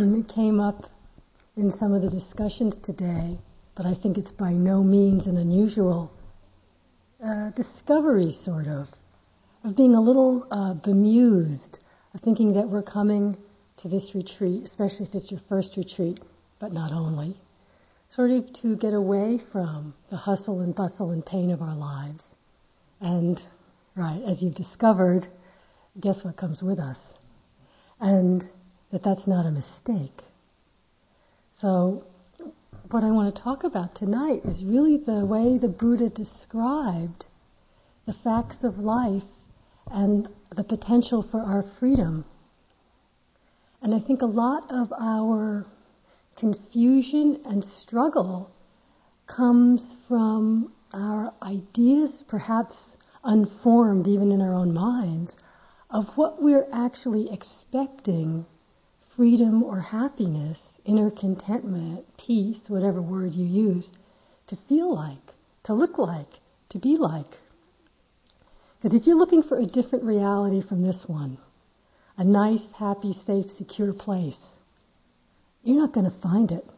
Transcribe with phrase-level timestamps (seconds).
[0.00, 0.88] it came up
[1.56, 3.38] in some of the discussions today,
[3.74, 6.10] but I think it's by no means an unusual
[7.22, 8.90] uh, discovery, sort of,
[9.62, 11.84] of being a little uh, bemused,
[12.14, 13.36] of thinking that we're coming
[13.76, 16.20] to this retreat, especially if it's your first retreat,
[16.58, 17.36] but not only,
[18.08, 22.36] sort of to get away from the hustle and bustle and pain of our lives.
[23.00, 23.40] And,
[23.96, 25.28] right, as you've discovered,
[26.00, 27.12] guess what comes with us?
[28.00, 28.48] And
[28.90, 30.22] that that's not a mistake.
[31.52, 32.04] So,
[32.90, 37.26] what I want to talk about tonight is really the way the Buddha described
[38.06, 39.30] the facts of life
[39.90, 42.24] and the potential for our freedom.
[43.82, 45.66] And I think a lot of our
[46.36, 48.50] confusion and struggle
[49.26, 55.36] comes from our ideas, perhaps unformed even in our own minds,
[55.90, 58.46] of what we're actually expecting
[59.20, 63.92] freedom or happiness, inner contentment, peace, whatever word you use,
[64.46, 67.38] to feel like, to look like, to be like.
[68.78, 71.36] Because if you're looking for a different reality from this one,
[72.16, 74.56] a nice, happy, safe, secure place,
[75.64, 76.70] you're not going to find it.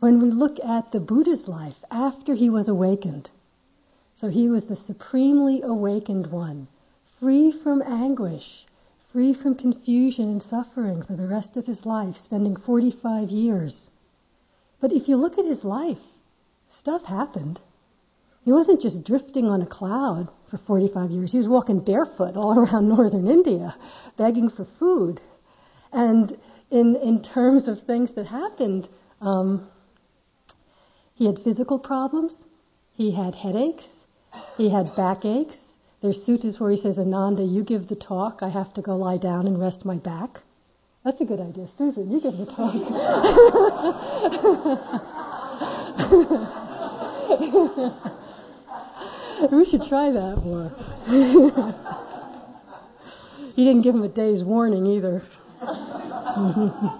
[0.00, 3.30] When we look at the Buddha's life after he was awakened,
[4.16, 6.68] so he was the supremely awakened one,
[7.18, 8.66] free from anguish,
[9.16, 13.88] free from confusion and suffering for the rest of his life, spending 45 years.
[14.78, 16.02] But if you look at his life,
[16.68, 17.58] stuff happened.
[18.44, 21.32] He wasn't just drifting on a cloud for 45 years.
[21.32, 23.74] He was walking barefoot all around northern India,
[24.18, 25.22] begging for food.
[25.94, 26.36] And
[26.70, 28.86] in, in terms of things that happened,
[29.22, 29.66] um,
[31.14, 32.34] he had physical problems,
[32.92, 33.88] he had headaches,
[34.58, 35.75] he had backaches,
[36.06, 39.16] there's suttas where he says, Ananda, you give the talk, I have to go lie
[39.16, 40.40] down and rest my back.
[41.04, 41.66] That's a good idea.
[41.76, 42.74] Susan, you give the talk.
[49.50, 50.70] we should try that more.
[53.56, 55.24] he didn't give him a day's warning either.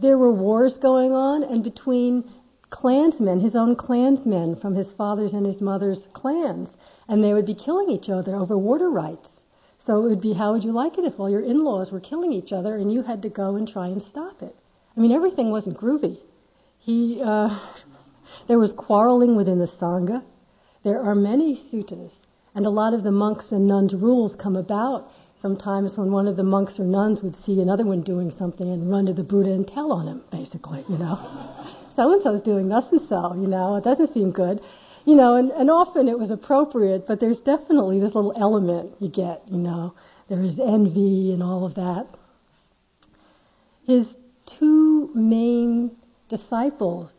[0.00, 2.28] there were wars going on, and between
[2.70, 6.72] clansmen, his own clansmen from his father's and his mother's clans,
[7.08, 9.44] and they would be killing each other over water rights.
[9.78, 12.32] So it would be, how would you like it if all your in-laws were killing
[12.32, 14.54] each other and you had to go and try and stop it?
[14.96, 16.18] I mean, everything wasn't groovy.
[16.78, 17.58] He, uh,
[18.46, 20.22] there was quarreling within the sangha.
[20.84, 22.12] There are many suttas,
[22.54, 26.28] and a lot of the monks and nuns' rules come about from times when one
[26.28, 29.24] of the monks or nuns would see another one doing something and run to the
[29.24, 31.18] Buddha and tell on him, basically, you know.
[31.96, 34.60] so and so's doing thus and so, you know, it doesn't seem good
[35.04, 39.08] you know, and, and often it was appropriate, but there's definitely this little element you
[39.08, 39.94] get, you know.
[40.28, 42.06] There's envy and all of that.
[43.84, 45.90] His two main
[46.28, 47.14] disciples,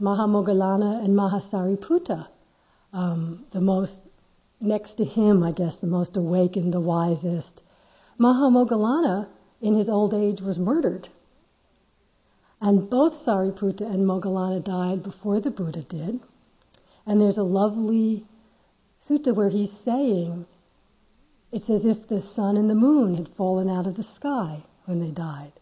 [0.00, 2.26] Mahamoggallana and Mahasariputta,
[2.92, 4.00] um, the most,
[4.60, 7.62] next to him, I guess, the most awakened, the wisest.
[8.18, 9.28] Mahamoggallana,
[9.60, 11.08] in his old age, was murdered.
[12.60, 16.20] And both Sariputta and Moggallana died before the Buddha did.
[17.06, 18.24] And there's a lovely
[19.06, 20.46] sutta where he's saying,
[21.52, 25.00] it's as if the sun and the moon had fallen out of the sky when
[25.00, 25.52] they died.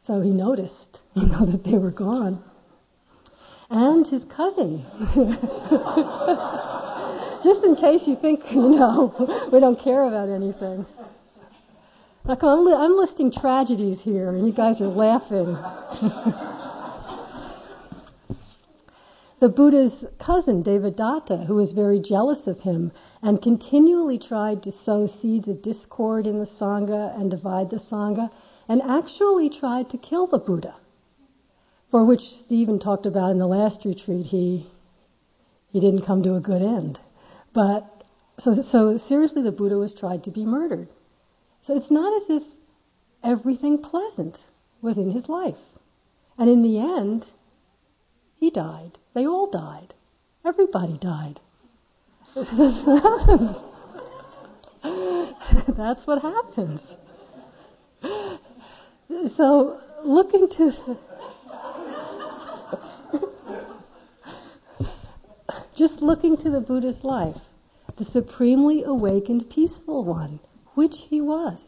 [0.00, 2.42] So he noticed, you know, that they were gone.
[3.70, 4.84] And his cousin.
[7.42, 10.84] Just in case you think, you know, we don't care about anything.
[12.24, 15.56] Like I'm, li- I'm listing tragedies here, and you guys are laughing.
[19.42, 22.92] The Buddha's cousin, Devadatta, who was very jealous of him
[23.22, 28.30] and continually tried to sow seeds of discord in the Sangha and divide the Sangha,
[28.68, 30.76] and actually tried to kill the Buddha,
[31.90, 34.26] for which Stephen talked about in the last retreat.
[34.26, 34.70] He,
[35.72, 37.00] he didn't come to a good end.
[37.52, 38.04] But,
[38.38, 40.88] so, so seriously, the Buddha was tried to be murdered.
[41.62, 42.44] So it's not as if
[43.24, 44.38] everything pleasant
[44.80, 45.58] was in his life.
[46.38, 47.32] And in the end,
[48.42, 48.98] he died.
[49.14, 49.94] They all died.
[50.44, 51.38] Everybody died.
[55.68, 56.82] That's what happens.
[59.28, 60.74] So look into
[65.76, 67.42] just looking to the Buddha's life,
[67.94, 70.40] the supremely awakened peaceful one,
[70.74, 71.60] which he was.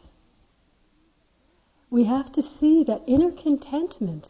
[1.89, 4.27] We have to see that inner contentment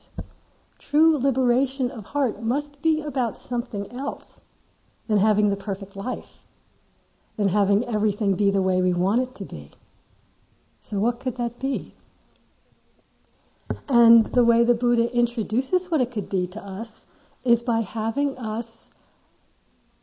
[0.90, 4.40] True liberation of heart must be about something else
[5.08, 6.44] than having the perfect life,
[7.38, 9.72] than having everything be the way we want it to be.
[10.82, 11.96] So, what could that be?
[13.90, 17.06] And the way the Buddha introduces what it could be to us
[17.44, 18.92] is by having us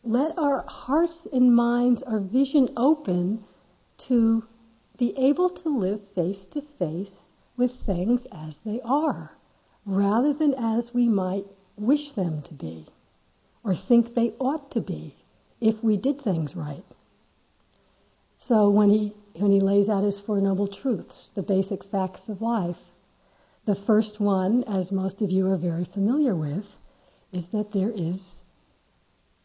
[0.03, 3.45] let our hearts and minds, our vision open
[3.99, 4.45] to
[4.99, 9.37] be able to live face to face with things as they are,
[10.13, 12.87] rather than as we might wish them to be
[13.65, 15.15] or think they ought to be
[15.59, 16.85] if we did things right.
[18.41, 22.43] So when he, when he lays out his Four Noble Truths, the basic facts of
[22.43, 22.83] life,
[23.65, 26.67] the first one, as most of you are very familiar with,
[27.33, 28.43] is that there is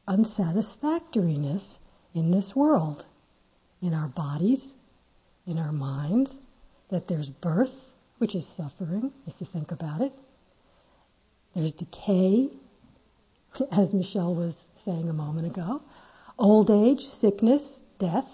[0.08, 1.80] unsatisfactoriness
[2.14, 3.06] in this world,
[3.82, 4.68] in our bodies,
[5.46, 6.32] in our minds,
[6.90, 7.76] that there's birth,
[8.18, 10.12] which is suffering, if you think about it.
[11.58, 12.50] There's decay,
[13.72, 14.54] as Michelle was
[14.86, 15.82] saying a moment ago.
[16.38, 17.64] Old age, sickness,
[17.98, 18.30] death.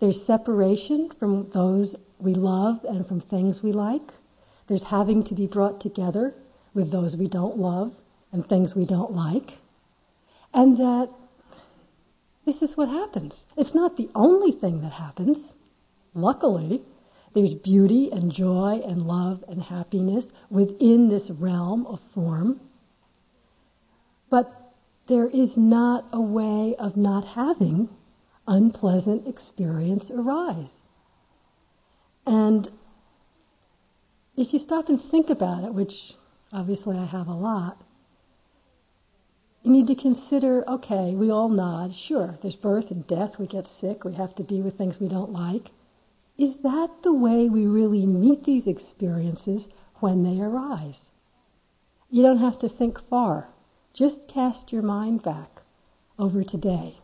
[0.00, 4.12] There's separation from those we love and from things we like.
[4.66, 6.34] There's having to be brought together
[6.74, 7.94] with those we don't love
[8.32, 9.56] and things we don't like.
[10.52, 11.10] And that
[12.44, 13.46] this is what happens.
[13.56, 15.38] It's not the only thing that happens.
[16.12, 16.82] Luckily,
[17.34, 22.60] there's beauty and joy and love and happiness within this realm of form.
[24.30, 24.52] But
[25.06, 27.88] there is not a way of not having
[28.46, 30.72] unpleasant experience arise.
[32.26, 32.70] And
[34.36, 36.14] if you stop and think about it, which
[36.52, 37.82] obviously I have a lot,
[39.62, 43.66] you need to consider okay, we all nod, sure, there's birth and death, we get
[43.66, 45.70] sick, we have to be with things we don't like.
[46.38, 51.10] Is that the way we really meet these experiences when they arise?
[52.10, 53.48] You don't have to think far.
[53.92, 55.62] Just cast your mind back
[56.16, 56.94] over today.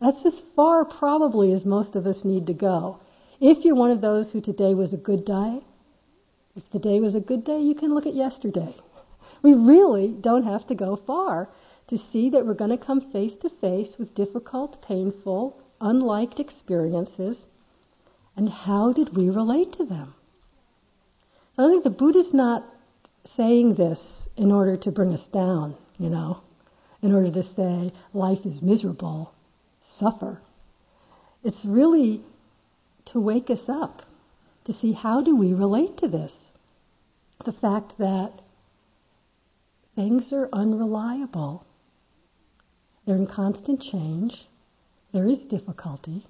[0.00, 3.00] That's as far probably as most of us need to go.
[3.40, 5.60] If you're one of those who today was a good day,
[6.54, 8.76] if the day was a good day, you can look at yesterday.
[9.42, 11.48] We really don't have to go far
[11.88, 17.46] to see that we're going to come face to face with difficult, painful, unliked experiences,
[18.36, 20.14] and how did we relate to them?
[21.58, 22.64] I think the Buddha's not
[23.26, 26.40] saying this in order to bring us down, you know,
[27.02, 29.32] in order to say life is miserable,
[29.84, 30.40] suffer.
[31.44, 32.22] It's really
[33.06, 34.02] to wake us up,
[34.64, 36.34] to see how do we relate to this.
[37.44, 38.40] The fact that
[39.94, 41.64] things are unreliable.
[43.04, 44.46] They're in constant change.
[45.12, 46.24] There is difficulty.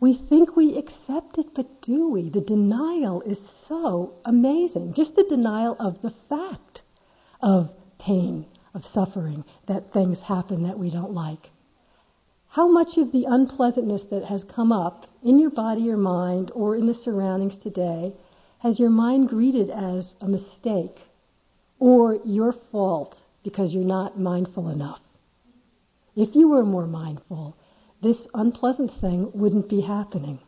[0.00, 2.30] We think we accept it, but do we?
[2.30, 3.38] The denial is
[3.68, 4.94] so amazing.
[4.94, 6.82] Just the denial of the fact
[7.42, 11.50] of pain, of suffering, that things happen that we don't like.
[12.48, 16.74] How much of the unpleasantness that has come up in your body or mind or
[16.76, 18.14] in the surroundings today
[18.60, 20.96] has your mind greeted as a mistake
[21.78, 25.02] or your fault because you're not mindful enough?
[26.16, 27.54] If you were more mindful,
[28.02, 30.40] this unpleasant thing wouldn't be happening.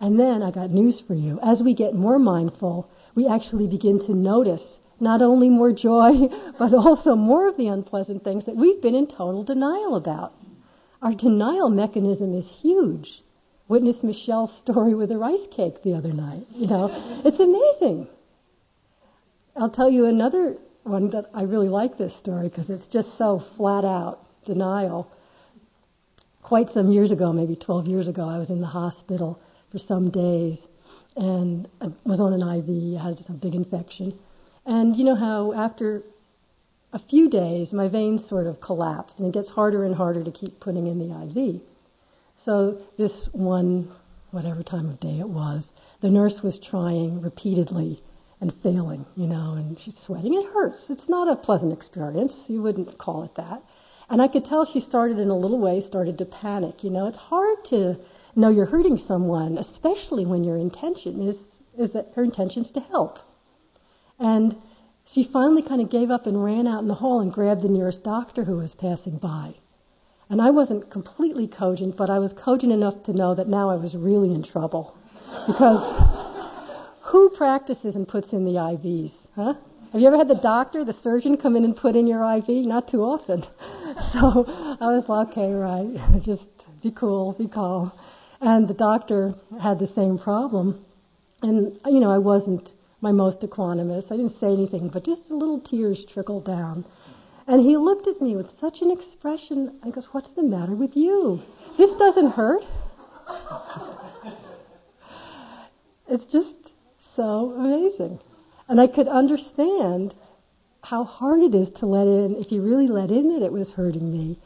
[0.00, 1.38] And then I got news for you.
[1.42, 6.28] As we get more mindful, we actually begin to notice not only more joy,
[6.58, 10.32] but also more of the unpleasant things that we've been in total denial about.
[11.02, 13.22] Our denial mechanism is huge.
[13.68, 16.46] Witness Michelle's story with the rice cake the other night.
[16.50, 18.08] You know, it's amazing.
[19.56, 23.38] I'll tell you another one that I really like this story because it's just so
[23.56, 25.10] flat out denial
[26.50, 29.40] quite some years ago, maybe 12 years ago, I was in the hospital
[29.70, 30.58] for some days
[31.14, 34.18] and I was on an IV, I had some big infection.
[34.66, 36.02] And you know how after
[36.92, 40.32] a few days, my veins sort of collapse and it gets harder and harder to
[40.32, 41.60] keep putting in the IV.
[42.34, 43.88] So this one,
[44.32, 48.02] whatever time of day it was, the nurse was trying repeatedly
[48.40, 50.34] and failing, you know, and she's sweating.
[50.34, 50.90] It hurts.
[50.90, 52.46] It's not a pleasant experience.
[52.48, 53.62] You wouldn't call it that.
[54.10, 56.82] And I could tell she started in a little way, started to panic.
[56.82, 57.96] You know, it's hard to
[58.34, 61.38] know you're hurting someone, especially when your intention is,
[61.78, 63.20] is that her intention is to help.
[64.18, 64.56] And
[65.04, 67.68] she finally kind of gave up and ran out in the hall and grabbed the
[67.68, 69.54] nearest doctor who was passing by.
[70.28, 73.76] And I wasn't completely cogent, but I was cogent enough to know that now I
[73.76, 74.96] was really in trouble.
[75.46, 75.80] Because
[77.02, 79.54] who practices and puts in the IVs, huh?
[79.92, 82.48] Have you ever had the doctor, the surgeon, come in and put in your IV?
[82.48, 83.44] Not too often.
[84.12, 84.44] So
[84.80, 86.46] I was like, okay, right, just
[86.80, 87.92] be cool, be calm.
[88.40, 90.84] And the doctor had the same problem.
[91.42, 94.10] And, you know, I wasn't my most equanimous.
[94.10, 96.86] I didn't say anything, but just a little tears trickled down.
[97.46, 99.78] And he looked at me with such an expression.
[99.82, 101.42] I goes, what's the matter with you?
[101.76, 102.64] This doesn't hurt.
[106.08, 106.72] it's just
[107.14, 108.20] so amazing.
[108.70, 110.14] And I could understand
[110.82, 113.72] how hard it is to let in, if you really let in that it was
[113.72, 114.38] hurting me,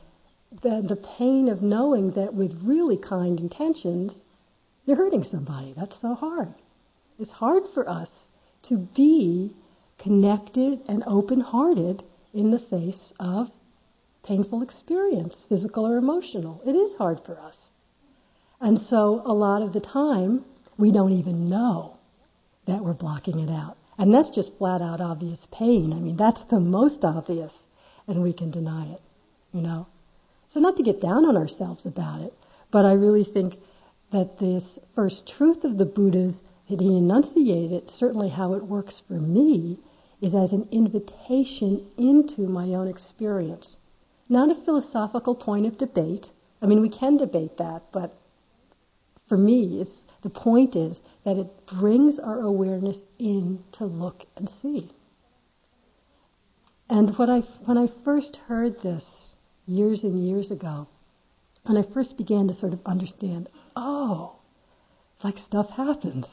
[0.62, 4.14] the, the pain of knowing that with really kind intentions,
[4.86, 5.74] you're hurting somebody.
[5.76, 6.54] That's so hard.
[7.18, 8.08] It's hard for us
[8.62, 9.54] to be
[9.98, 12.02] connected and open hearted
[12.32, 13.50] in the face of
[14.22, 16.62] painful experience, physical or emotional.
[16.66, 17.72] It is hard for us.
[18.58, 20.46] And so a lot of the time,
[20.78, 21.98] we don't even know
[22.64, 23.76] that we're blocking it out.
[23.98, 25.92] And that's just flat out obvious pain.
[25.92, 27.54] I mean, that's the most obvious,
[28.08, 29.00] and we can deny it,
[29.52, 29.86] you know.
[30.52, 32.34] So not to get down on ourselves about it,
[32.70, 33.56] but I really think
[34.12, 39.14] that this first truth of the Buddha's that he enunciated, certainly how it works for
[39.14, 39.78] me,
[40.20, 43.76] is as an invitation into my own experience.
[44.28, 46.30] Not a philosophical point of debate.
[46.62, 48.16] I mean, we can debate that, but
[49.28, 54.48] for me, it's, the point is that it brings our awareness in to look and
[54.48, 54.88] see.
[56.88, 59.34] And what I, when I first heard this
[59.66, 60.88] years and years ago,
[61.66, 64.36] and I first began to sort of understand, oh,
[65.22, 66.26] like stuff happens.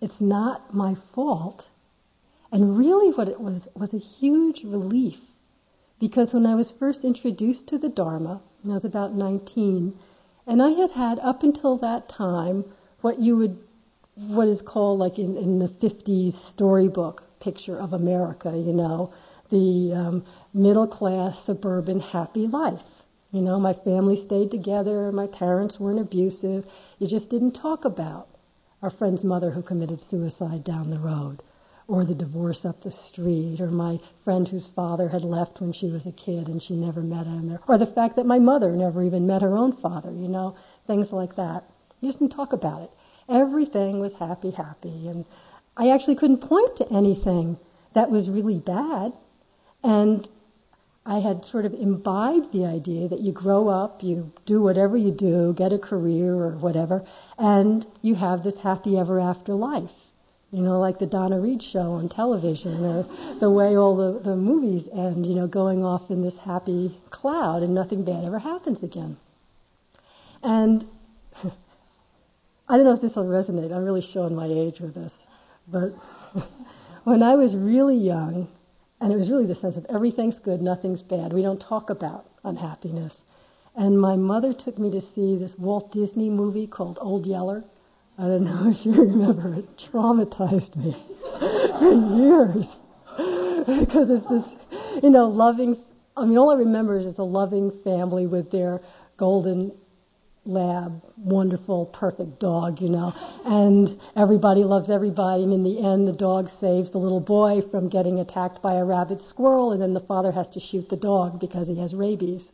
[0.00, 1.66] It's not my fault.
[2.52, 5.18] And really what it was was a huge relief
[5.98, 9.98] because when I was first introduced to the Dharma, I was about 19,
[10.46, 12.64] and I had had up until that time
[13.00, 13.58] what you would,
[14.16, 19.12] what is called like in, in the 50s storybook picture of America, you know,
[19.50, 23.02] the um, middle class suburban happy life.
[23.32, 26.66] You know, my family stayed together, my parents weren't abusive.
[26.98, 28.28] You just didn't talk about
[28.82, 31.42] our friend's mother who committed suicide down the road
[31.88, 35.90] or the divorce up the street, or my friend whose father had left when she
[35.90, 39.02] was a kid and she never met him, or the fact that my mother never
[39.02, 40.54] even met her own father, you know,
[40.86, 41.64] things like that.
[42.00, 42.90] You just didn't talk about it.
[43.28, 45.24] Everything was happy, happy, and
[45.76, 47.58] I actually couldn't point to anything
[47.94, 49.12] that was really bad.
[49.82, 50.28] And
[51.04, 55.10] I had sort of imbibed the idea that you grow up, you do whatever you
[55.10, 57.04] do, get a career or whatever,
[57.38, 59.90] and you have this happy ever after life
[60.52, 63.06] you know, like the Donna Reed show on television, or
[63.40, 67.62] the way all the, the movies end, you know, going off in this happy cloud
[67.62, 69.16] and nothing bad ever happens again.
[70.42, 70.86] And
[72.68, 73.74] I don't know if this will resonate.
[73.74, 75.12] I'm really showing my age with this.
[75.68, 75.94] But
[77.04, 78.46] when I was really young,
[79.00, 81.32] and it was really the sense of everything's good, nothing's bad.
[81.32, 83.24] We don't talk about unhappiness.
[83.74, 87.64] And my mother took me to see this Walt Disney movie called Old Yeller.
[88.22, 90.92] I don't know if you remember, it traumatized me
[91.80, 92.68] for years.
[93.80, 94.44] because it's this,
[95.02, 95.76] you know, loving,
[96.16, 98.80] I mean, all I remember is it's a loving family with their
[99.16, 99.72] golden
[100.44, 103.12] lab, wonderful, perfect dog, you know,
[103.44, 107.88] and everybody loves everybody, and in the end, the dog saves the little boy from
[107.88, 111.40] getting attacked by a rabid squirrel, and then the father has to shoot the dog
[111.40, 112.52] because he has rabies.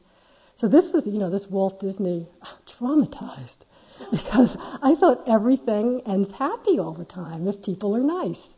[0.56, 2.26] So this is, you know, this Walt Disney,
[2.66, 3.66] traumatized.
[4.10, 8.48] because I thought everything ends happy all the time if people are nice.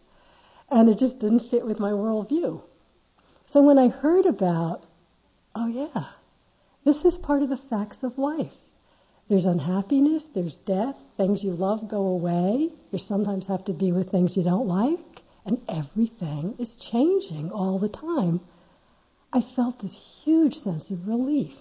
[0.70, 2.62] And it just didn't fit with my worldview.
[3.52, 4.86] So when I heard about,
[5.54, 6.04] oh yeah,
[6.84, 8.54] this is part of the facts of life.
[9.28, 14.10] There's unhappiness, there's death, things you love go away, you sometimes have to be with
[14.10, 18.40] things you don't like, and everything is changing all the time.
[19.32, 21.54] I felt this huge sense of relief.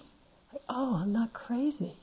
[0.52, 1.96] Like, oh, I'm not crazy.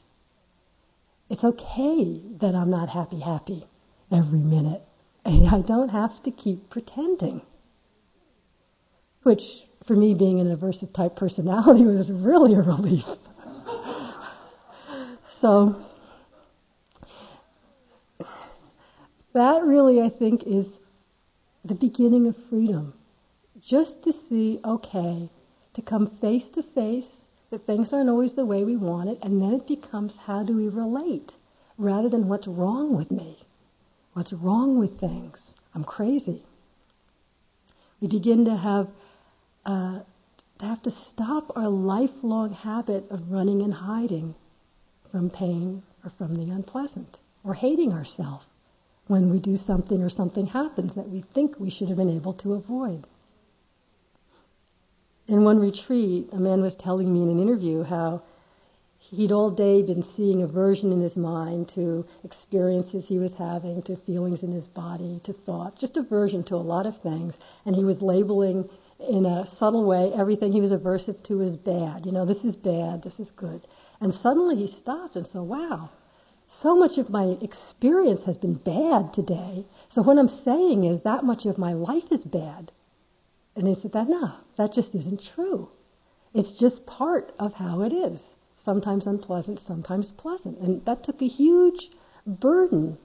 [1.30, 3.66] It's okay that I'm not happy, happy
[4.12, 4.82] every minute.
[5.26, 7.42] And I don't have to keep pretending.
[9.24, 13.04] Which, for me, being an aversive type personality, was really a relief.
[15.32, 15.84] so,
[19.34, 20.66] that really, I think, is
[21.66, 22.94] the beginning of freedom.
[23.60, 25.30] Just to see, okay,
[25.74, 29.42] to come face to face that things aren't always the way we want it, and
[29.42, 31.34] then it becomes how do we relate
[31.78, 33.38] rather than what's wrong with me?
[34.14, 35.54] What's wrong with things?
[35.74, 36.44] I'm crazy.
[38.02, 38.88] We begin to have
[39.66, 40.00] uh,
[40.60, 44.34] to have to stop our lifelong habit of running and hiding
[45.12, 48.46] from pain or from the unpleasant or hating ourselves
[49.08, 52.34] when we do something or something happens that we think we should have been able
[52.34, 53.06] to avoid
[55.28, 58.22] in one retreat, a man was telling me in an interview how
[59.00, 63.96] he'd all day been seeing aversion in his mind to experiences he was having, to
[63.96, 67.34] feelings in his body, to thoughts, just aversion to a lot of things.
[67.66, 68.70] And he was labeling
[69.00, 72.06] in a subtle way everything he was aversive to as bad.
[72.06, 73.68] You know, this is bad, this is good.
[74.02, 75.90] And suddenly he stopped and said, wow,
[76.50, 79.66] so much of my experience has been bad today.
[79.90, 82.72] So what I'm saying is that much of my life is bad.
[83.58, 85.70] And he said, that no, that just isn't true.
[86.32, 88.22] It's just part of how it is.
[88.64, 90.60] Sometimes unpleasant, sometimes pleasant.
[90.60, 91.90] And that took a huge
[92.28, 93.00] burden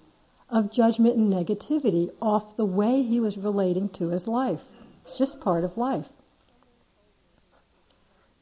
[0.51, 4.61] of judgment and negativity off the way he was relating to his life.
[5.05, 6.09] It's just part of life.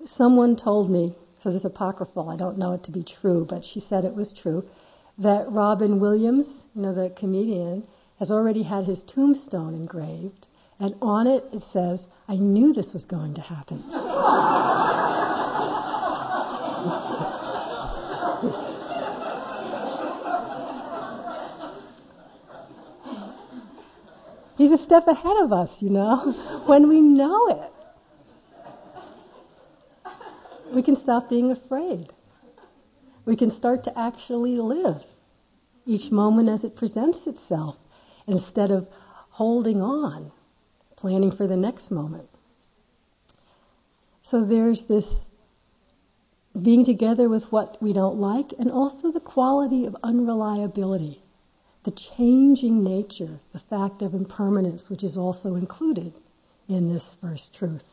[0.05, 3.65] Someone told me, so this is apocryphal, I don't know it to be true, but
[3.65, 4.69] she said it was true,
[5.19, 7.87] that Robin Williams, you know, the comedian,
[8.19, 10.49] has already had his tombstone engraved,
[10.81, 13.85] and on it it says, I knew this was going to happen.
[24.57, 26.17] He's a step ahead of us, you know,
[26.67, 27.73] when we know it.
[30.75, 32.13] We can stop being afraid.
[33.25, 35.03] We can start to actually live
[35.87, 37.77] each moment as it presents itself
[38.27, 38.87] instead of
[39.31, 40.31] holding on,
[41.01, 42.29] planning for the next moment.
[44.23, 45.07] So there's this
[46.61, 51.23] being together with what we don't like and also the quality of unreliability
[51.85, 56.13] the changing nature, the fact of impermanence, which is also included
[56.69, 57.85] in this first truth.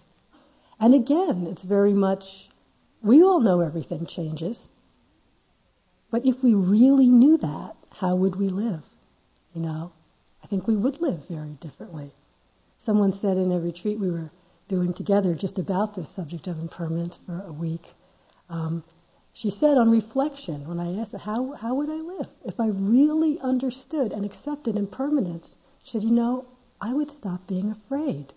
[0.79, 2.49] And again, it's very much,
[3.01, 4.67] we all know everything changes.
[6.11, 8.83] But if we really knew that, how would we live?
[9.53, 9.91] You know,
[10.43, 12.11] I think we would live very differently.
[12.87, 14.31] Someone said in a retreat we were
[14.69, 17.93] doing together just about this subject of impermanence for a week.
[18.49, 18.81] Um,
[19.33, 22.29] she said on reflection, when I asked her, how, how would I live?
[22.45, 26.45] If I really understood and accepted impermanence, she said, you know,
[26.79, 28.31] I would stop being afraid.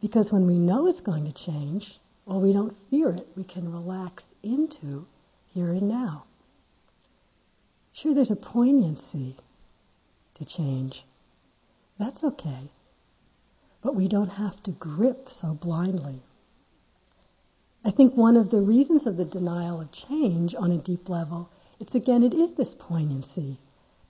[0.00, 3.28] Because when we know it's going to change, well, we don't fear it.
[3.36, 5.06] We can relax into
[5.54, 6.24] here and now.
[7.92, 9.36] Sure, there's a poignancy
[10.34, 11.04] to change.
[11.96, 12.72] That's okay.
[13.80, 16.22] But we don't have to grip so blindly.
[17.84, 21.48] I think one of the reasons of the denial of change on a deep level,
[21.78, 23.58] it's again, it is this poignancy,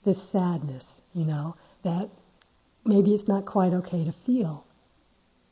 [0.04, 2.08] this sadness, you know, that
[2.84, 4.64] maybe it's not quite okay to feel.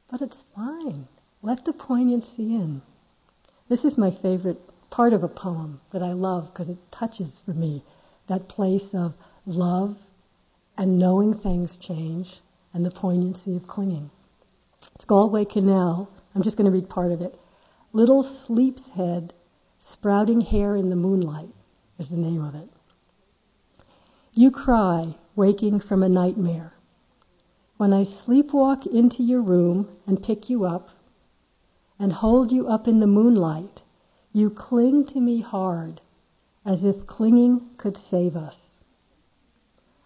[0.09, 1.07] But it's fine.
[1.42, 2.81] Let the poignancy in.
[3.68, 7.52] This is my favorite part of a poem that I love because it touches for
[7.52, 7.83] me
[8.29, 9.98] that place of love
[10.79, 12.40] and knowing things change
[12.77, 14.11] and the poignancy of clinging.
[14.95, 16.09] It's Galway Kinnell.
[16.35, 17.35] I'm just going to read part of it.
[17.95, 19.33] Little Sleep's Head,
[19.79, 21.49] Sprouting Hair in the Moonlight
[21.99, 22.69] is the name of it.
[24.35, 26.75] You cry, waking from a nightmare.
[27.79, 30.91] When I sleepwalk into your room and pick you up
[31.99, 33.81] and hold you up in the moonlight,
[34.35, 36.03] you cling to me hard,
[36.67, 38.59] as if clinging could save us.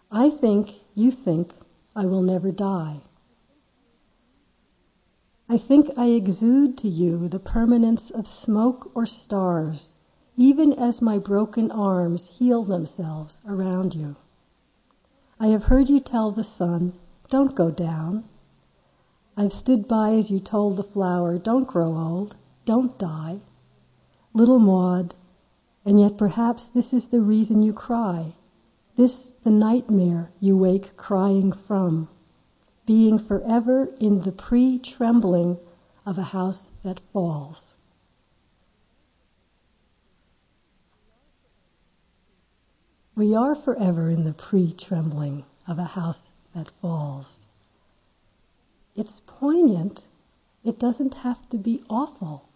[0.09, 1.51] I think you think
[1.95, 3.01] I will never die.
[5.49, 9.93] I think I exude to you the permanence of smoke or stars,
[10.37, 14.15] even as my broken arms heal themselves around you.
[15.41, 16.93] I have heard you tell the sun,
[17.29, 18.23] don't go down.
[19.35, 23.41] I've stood by as you told the flower, don't grow old, don't die.
[24.33, 25.15] Little Maud,
[25.83, 28.35] and yet perhaps this is the reason you cry,
[28.95, 32.07] this the nightmare you wake crying from
[32.85, 35.57] being forever in the pre trembling
[36.05, 37.73] of a house that falls.
[43.15, 46.21] We are forever in the pre trembling of a house
[46.55, 47.41] that falls.
[48.95, 50.05] It's poignant.
[50.63, 52.49] It doesn't have to be awful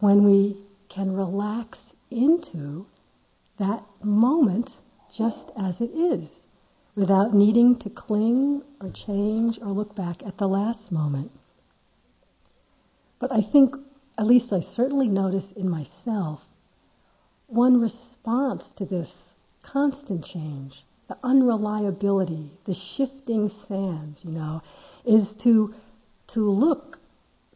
[0.00, 0.56] when we
[0.88, 2.86] can relax into
[3.58, 4.76] that moment
[5.16, 6.28] just as it is
[6.94, 11.30] without needing to cling or change or look back at the last moment.
[13.18, 13.76] But I think,
[14.18, 16.46] at least I certainly notice in myself,
[17.46, 19.10] one response to this
[19.62, 24.62] constant change, the unreliability, the shifting sands, you know,
[25.04, 25.74] is to,
[26.28, 26.98] to look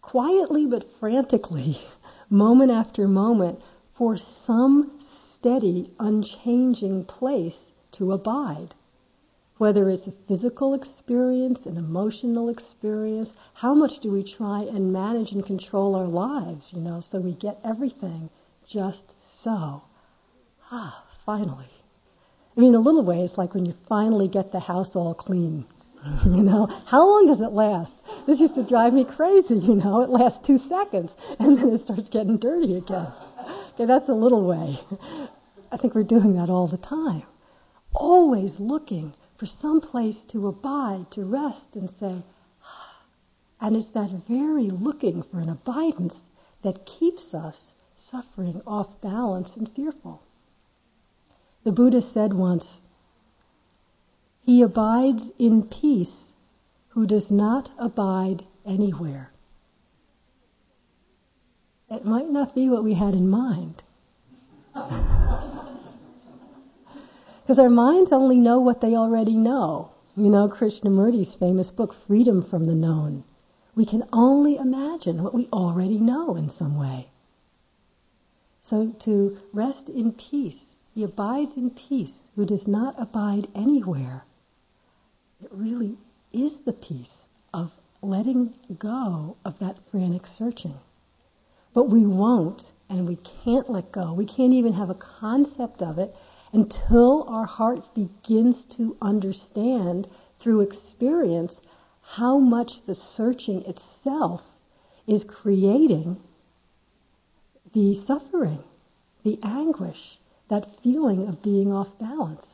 [0.00, 1.78] quietly but frantically,
[2.30, 3.60] moment after moment,
[3.94, 4.98] for some
[5.40, 8.74] steady, unchanging place to abide
[9.60, 15.32] whether it's a physical experience, an emotional experience, how much do we try and manage
[15.32, 18.30] and control our lives, you know, so we get everything
[18.66, 19.82] just so.
[20.72, 21.68] Ah, finally.
[22.56, 25.66] I mean, a little way, it's like when you finally get the house all clean.
[26.24, 27.92] you know, how long does it last?
[28.26, 30.00] This used to drive me crazy, you know.
[30.00, 33.08] It lasts two seconds, and then it starts getting dirty again.
[33.80, 34.78] Okay, that's a little way.
[35.72, 37.22] I think we're doing that all the time.
[37.94, 42.22] Always looking for some place to abide, to rest and say,
[42.62, 42.96] ah.
[43.58, 46.24] and it's that very looking for an abidance
[46.60, 50.20] that keeps us suffering, off balance, and fearful.
[51.64, 52.82] The Buddha said once,
[54.42, 56.34] He abides in peace
[56.88, 59.32] who does not abide anywhere.
[61.90, 63.82] It might not be what we had in mind.
[67.42, 69.90] Because our minds only know what they already know.
[70.14, 73.24] You know Krishnamurti's famous book, Freedom from the Known.
[73.74, 77.08] We can only imagine what we already know in some way.
[78.60, 84.24] So to rest in peace, he abides in peace who does not abide anywhere.
[85.42, 85.98] It really
[86.32, 87.16] is the peace
[87.52, 90.78] of letting go of that frantic searching.
[91.72, 94.12] But we won't and we can't let go.
[94.12, 96.14] We can't even have a concept of it
[96.52, 100.08] until our heart begins to understand
[100.40, 101.60] through experience
[102.00, 104.42] how much the searching itself
[105.06, 106.20] is creating
[107.72, 108.64] the suffering,
[109.22, 112.46] the anguish, that feeling of being off balance.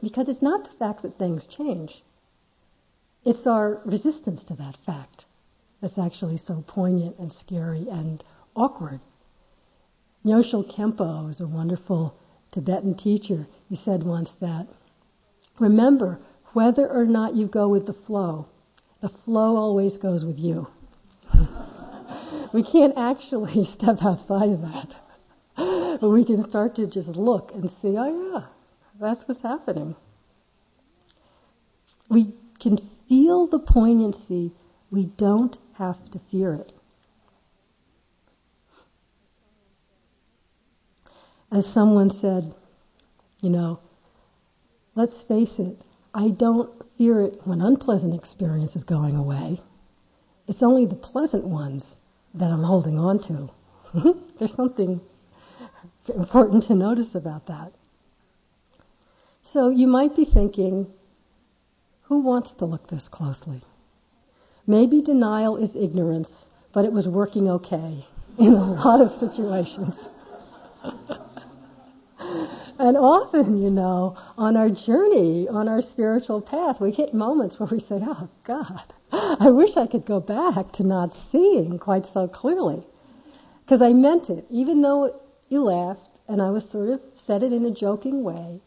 [0.00, 2.02] Because it's not the fact that things change,
[3.24, 5.26] it's our resistance to that fact
[5.80, 8.22] that's actually so poignant and scary and
[8.56, 9.00] awkward.
[10.24, 12.14] Nyoshul Khenpo is a wonderful
[12.50, 13.46] Tibetan teacher.
[13.68, 14.66] He said once that,
[15.58, 16.18] remember,
[16.52, 18.46] whether or not you go with the flow,
[19.00, 20.66] the flow always goes with you.
[22.52, 24.90] we can't actually step outside of that.
[26.00, 28.46] but we can start to just look and see, oh yeah,
[29.00, 29.94] that's what's happening.
[32.08, 34.52] We can feel the poignancy.
[34.90, 36.72] We don't have to fear it.
[41.50, 42.54] As someone said,
[43.40, 43.80] you know,
[44.94, 45.80] let's face it,
[46.12, 49.60] I don't fear it when unpleasant experience is going away.
[50.46, 51.84] It's only the pleasant ones
[52.34, 53.50] that I'm holding on to.
[54.38, 55.00] There's something
[56.08, 57.72] important to notice about that.
[59.42, 60.86] So you might be thinking,
[62.02, 63.62] who wants to look this closely?
[64.68, 68.06] Maybe denial is ignorance, but it was working okay
[68.38, 70.08] in a lot of situations.
[72.80, 77.68] And often, you know, on our journey, on our spiritual path, we hit moments where
[77.68, 82.28] we say, oh God, I wish I could go back to not seeing quite so
[82.28, 82.86] clearly.
[83.64, 87.52] Because I meant it, even though you laughed and I was sort of said it
[87.52, 88.60] in a joking way.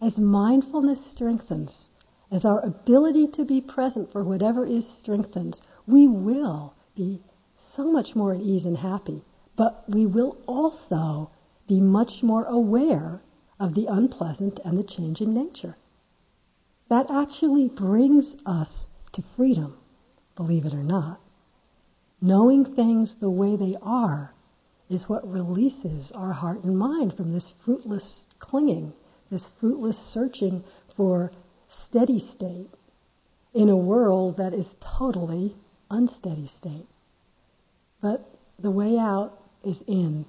[0.00, 1.88] As mindfulness strengthens,
[2.32, 7.20] as our ability to be present for whatever is strengthens, we will be
[7.54, 9.22] so much more at ease and happy.
[9.54, 11.30] But we will also
[11.68, 13.20] be much more aware
[13.60, 15.76] of the unpleasant and the change in nature.
[16.88, 19.76] That actually brings us to freedom,
[20.34, 21.20] believe it or not.
[22.22, 24.32] Knowing things the way they are
[24.88, 28.94] is what releases our heart and mind from this fruitless clinging,
[29.30, 30.64] this fruitless searching
[30.96, 31.30] for
[31.72, 32.70] steady state
[33.54, 35.56] in a world that is totally
[35.90, 36.86] unsteady state.
[38.00, 40.26] But the way out is in,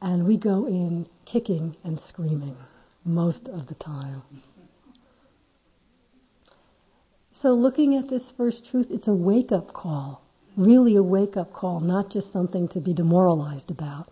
[0.00, 2.56] and we go in kicking and screaming
[3.04, 4.22] most of the time.
[7.32, 10.22] So, looking at this first truth, it's a wake up call,
[10.56, 14.10] really a wake up call, not just something to be demoralized about.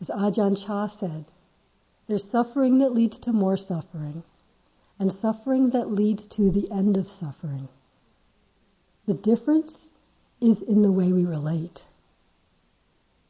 [0.00, 1.24] As Ajahn Chah said,
[2.06, 4.22] there's suffering that leads to more suffering,
[4.98, 7.68] and suffering that leads to the end of suffering.
[9.06, 9.90] The difference
[10.40, 11.82] is in the way we relate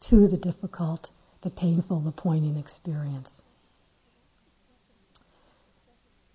[0.01, 1.11] to the difficult
[1.43, 3.31] the painful, the poignant experience.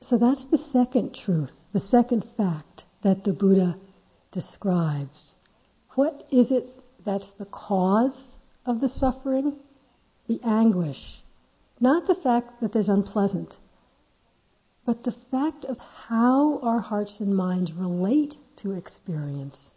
[0.02, 3.78] So that's the second truth, the second fact that the Buddha
[4.32, 5.36] describes.
[5.96, 6.68] What is it
[7.06, 9.58] that's the cause of the suffering?
[10.28, 11.22] The anguish.
[11.80, 13.58] Not the fact that there's unpleasant,
[14.86, 19.72] but the fact of how our hearts and minds relate to experience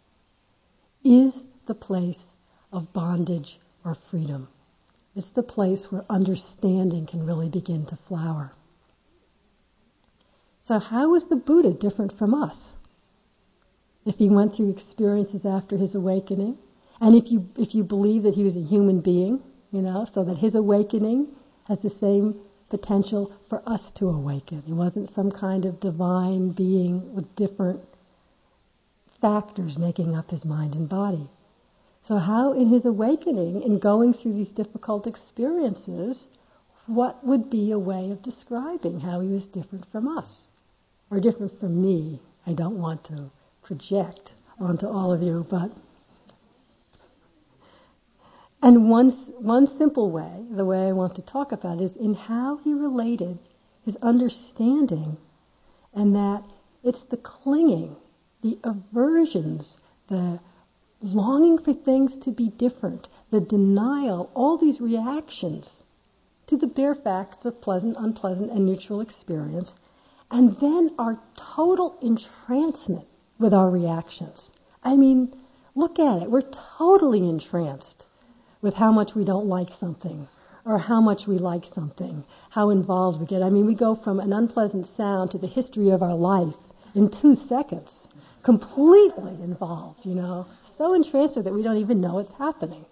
[1.03, 2.37] is the place
[2.73, 4.47] of bondage or freedom.
[5.15, 8.51] It's the place where understanding can really begin to flower.
[10.63, 12.73] So how is the Buddha different from us?
[14.05, 16.57] If he went through experiences after his awakening,
[16.99, 19.41] and if you if you believe that he was a human being,
[19.71, 21.29] you know, so that his awakening
[21.65, 22.39] has the same
[22.69, 24.61] potential for us to awaken.
[24.65, 27.81] He wasn't some kind of divine being with different
[29.21, 31.29] factors making up his mind and body.
[32.01, 36.29] So how in his awakening, in going through these difficult experiences,
[36.85, 40.47] what would be a way of describing how he was different from us?
[41.09, 42.19] Or different from me?
[42.45, 43.29] I don't want to
[43.61, 45.71] project onto all of you, but.
[48.59, 52.15] And one, one simple way, the way I want to talk about it, is in
[52.15, 53.37] how he related
[53.85, 55.17] his understanding,
[55.93, 56.43] and that
[56.83, 57.95] it's the clinging,
[58.41, 60.39] the aversions, the
[61.03, 65.83] longing for things to be different, the denial, all these reactions
[66.47, 69.75] to the bare facts of pleasant, unpleasant, and neutral experience,
[70.31, 73.05] and then our total entrancement
[73.37, 74.51] with our reactions.
[74.83, 75.35] I mean,
[75.75, 76.31] look at it.
[76.31, 76.41] We're
[76.79, 78.07] totally entranced
[78.61, 80.27] with how much we don't like something
[80.65, 83.41] or how much we like something, how involved we get.
[83.41, 86.57] I mean, we go from an unpleasant sound to the history of our life
[86.93, 88.09] in two seconds,
[88.43, 90.45] completely involved, you know,
[90.77, 92.85] so entranced that we don't even know it's happening,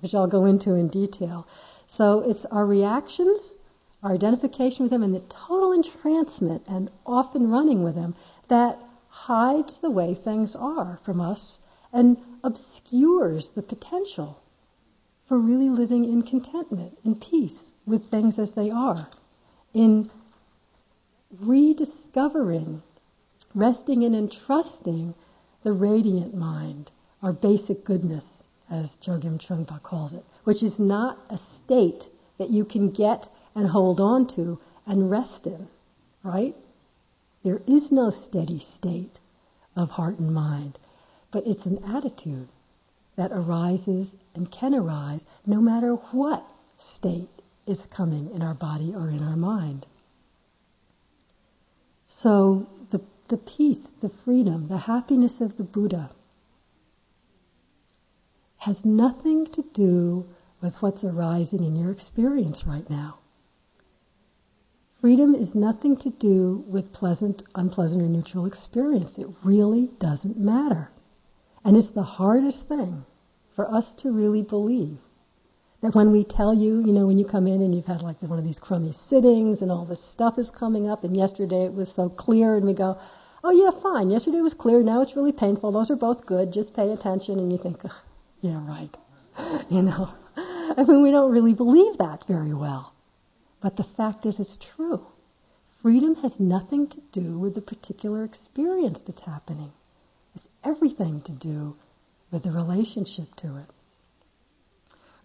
[0.00, 1.46] which I'll go into in detail.
[1.86, 3.56] So it's our reactions,
[4.02, 8.14] our identification with them, and the total entrancement and often running with them
[8.48, 11.58] that hides the way things are from us
[11.92, 14.38] and obscures the potential
[15.26, 19.08] for really living in contentment, in peace with things as they are,
[19.74, 20.08] in
[21.40, 22.82] rediscovering,
[23.54, 25.14] resting in and trusting
[25.62, 26.90] the radiant mind,
[27.22, 28.24] our basic goodness,
[28.70, 32.08] as Chogyam Trungpa calls it, which is not a state
[32.38, 35.66] that you can get and hold on to and rest in,
[36.22, 36.54] right?
[37.42, 39.18] There is no steady state
[39.74, 40.78] of heart and mind,
[41.30, 42.48] but it's an attitude
[43.16, 47.30] that arises and can arise no matter what state
[47.66, 49.86] is coming in our body or in our mind.
[52.06, 56.10] So the, the peace, the freedom, the happiness of the Buddha
[58.58, 60.26] has nothing to do
[60.60, 63.18] with what's arising in your experience right now.
[65.00, 69.18] Freedom is nothing to do with pleasant, unpleasant, or neutral experience.
[69.18, 70.90] It really doesn't matter.
[71.66, 73.04] And it's the hardest thing
[73.56, 74.98] for us to really believe.
[75.80, 78.22] That when we tell you, you know, when you come in and you've had like
[78.22, 81.74] one of these crummy sittings and all this stuff is coming up, and yesterday it
[81.74, 82.96] was so clear, and we go,
[83.42, 86.72] oh yeah, fine, yesterday was clear, now it's really painful, those are both good, just
[86.72, 87.82] pay attention, and you think,
[88.42, 88.96] yeah, right.
[89.68, 92.94] You know, I mean, we don't really believe that very well.
[93.60, 95.04] But the fact is, it's true.
[95.82, 99.72] Freedom has nothing to do with the particular experience that's happening.
[100.66, 101.76] Everything to do
[102.32, 103.70] with the relationship to it.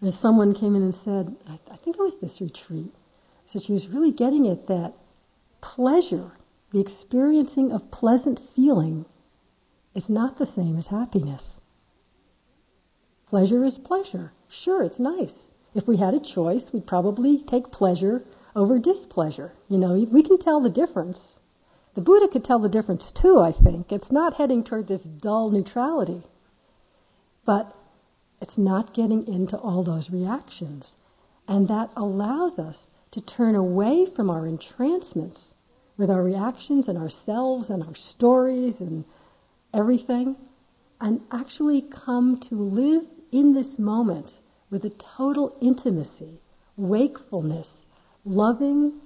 [0.00, 2.94] As someone came in and said, I, think it was this retreat,
[3.46, 4.94] so she was really getting at that
[5.60, 6.30] pleasure,
[6.70, 9.04] the experiencing of pleasant feeling,
[9.96, 11.60] is not the same as happiness.
[13.26, 14.32] Pleasure is pleasure.
[14.48, 15.50] Sure, it's nice.
[15.74, 18.24] If we had a choice, we'd probably take pleasure
[18.54, 19.52] over displeasure.
[19.68, 21.31] You know, we can tell the difference.
[21.94, 23.92] The Buddha could tell the difference too, I think.
[23.92, 26.22] It's not heading toward this dull neutrality.
[27.44, 27.74] But
[28.40, 30.96] it's not getting into all those reactions.
[31.46, 35.52] And that allows us to turn away from our entrancements
[35.98, 39.04] with our reactions and ourselves and our stories and
[39.74, 40.36] everything
[41.00, 44.38] and actually come to live in this moment
[44.70, 46.40] with a total intimacy,
[46.76, 47.84] wakefulness,
[48.24, 49.00] loving,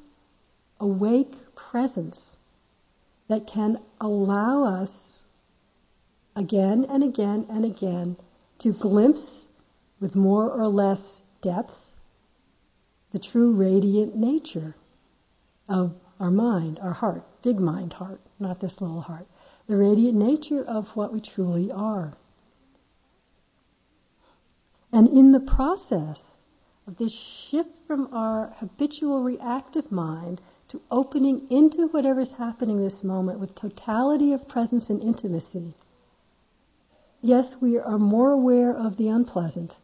[0.78, 2.36] awake presence
[3.28, 5.22] that can allow us
[6.34, 8.16] again and again and again
[8.58, 9.46] to glimpse
[10.00, 11.74] with more or less depth
[13.12, 14.74] the true radiant nature
[15.68, 19.26] of our mind, our heart, big mind heart, not this little heart,
[19.66, 22.12] the radiant nature of what we truly are.
[24.92, 26.20] And in the process
[26.86, 33.38] of this shift from our habitual reactive mind to opening into whatever's happening this moment
[33.38, 35.74] with totality of presence and intimacy,
[37.22, 39.76] yes, we are more aware of the unpleasant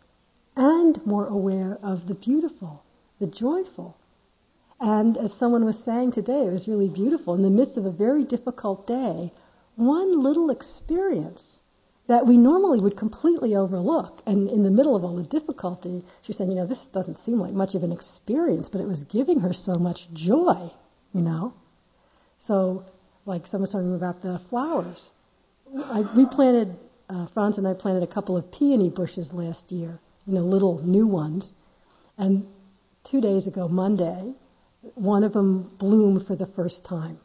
[0.57, 2.83] and more aware of the beautiful,
[3.19, 3.97] the joyful.
[4.81, 7.35] And as someone was saying today, it was really beautiful.
[7.35, 9.33] In the midst of a very difficult day,
[9.77, 11.62] one little experience
[12.13, 14.21] that we normally would completely overlook.
[14.27, 17.39] And in the middle of all the difficulty, she's saying, you know, this doesn't seem
[17.39, 20.71] like much of an experience, but it was giving her so much joy,
[21.15, 21.55] you know.
[22.47, 22.85] So,
[23.25, 25.11] like someone was talking about the flowers.
[25.75, 26.77] I, we planted,
[27.09, 30.85] uh, Franz and I planted a couple of peony bushes last year, you know, little
[30.85, 31.55] new ones.
[32.19, 32.47] And
[33.05, 34.35] two days ago, Monday,
[34.97, 37.19] one of them bloomed for the first time.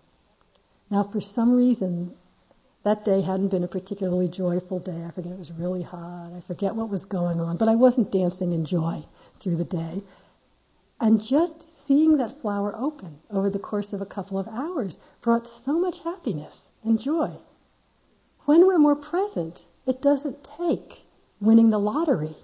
[0.89, 2.15] Now, for some reason,
[2.87, 5.03] that day hadn't been a particularly joyful day.
[5.05, 6.31] I forget it was really hot.
[6.31, 9.03] I forget what was going on, but I wasn't dancing in joy
[9.41, 10.01] through the day.
[11.01, 15.49] And just seeing that flower open over the course of a couple of hours brought
[15.49, 17.31] so much happiness and joy.
[18.45, 21.01] When we're more present, it doesn't take
[21.41, 22.37] winning the lottery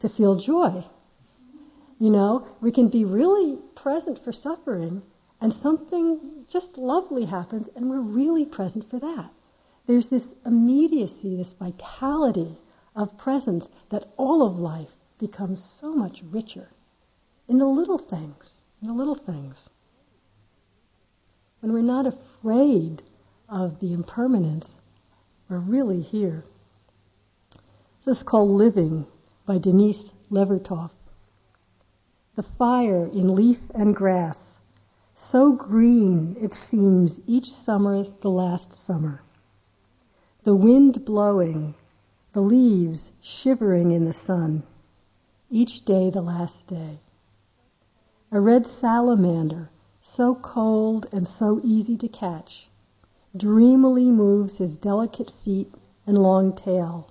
[0.00, 0.84] to feel joy.
[2.00, 5.02] You know, we can be really present for suffering
[5.40, 9.30] and something just lovely happens and we're really present for that.
[9.88, 12.58] There's this immediacy, this vitality
[12.94, 16.68] of presence that all of life becomes so much richer
[17.48, 19.70] in the little things, in the little things.
[21.60, 23.02] When we're not afraid
[23.48, 24.78] of the impermanence,
[25.48, 26.44] we're really here.
[28.04, 29.06] This is called Living
[29.46, 30.90] by Denise Levertov.
[32.34, 34.58] The fire in leaf and grass,
[35.14, 39.22] so green it seems each summer the last summer.
[40.48, 41.74] The wind blowing,
[42.32, 44.62] the leaves shivering in the sun,
[45.50, 47.00] each day the last day.
[48.32, 49.68] A red salamander,
[50.00, 52.70] so cold and so easy to catch,
[53.36, 55.70] dreamily moves his delicate feet
[56.06, 57.08] and long tail.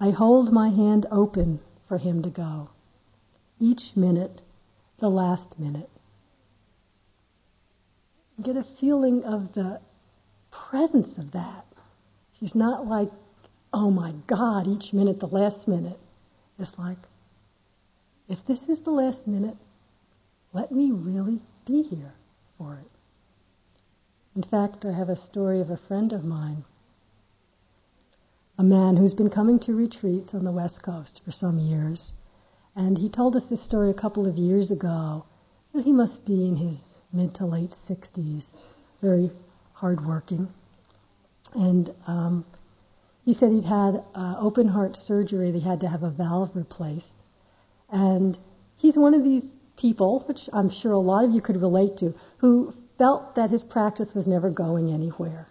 [0.00, 2.70] I hold my hand open for him to go.
[3.60, 4.42] Each minute,
[4.98, 5.90] the last minute.
[8.42, 9.80] Get a feeling of the
[10.50, 11.64] presence of that.
[12.38, 13.10] She's not like,
[13.72, 15.98] oh my God, each minute, the last minute.
[16.58, 16.98] It's like,
[18.28, 19.56] if this is the last minute,
[20.52, 22.14] let me really be here
[22.58, 22.90] for it.
[24.36, 26.64] In fact, I have a story of a friend of mine,
[28.58, 32.12] a man who's been coming to retreats on the West Coast for some years.
[32.76, 35.24] And he told us this story a couple of years ago.
[35.72, 36.78] He must be in his
[37.12, 38.54] mid to late 60s,
[39.00, 39.30] very
[39.72, 40.48] hardworking.
[41.54, 42.44] And um,
[43.24, 47.22] he said he'd had uh, open heart surgery, they had to have a valve replaced.
[47.90, 48.36] And
[48.76, 52.14] he's one of these people, which I'm sure a lot of you could relate to,
[52.38, 55.46] who felt that his practice was never going anywhere.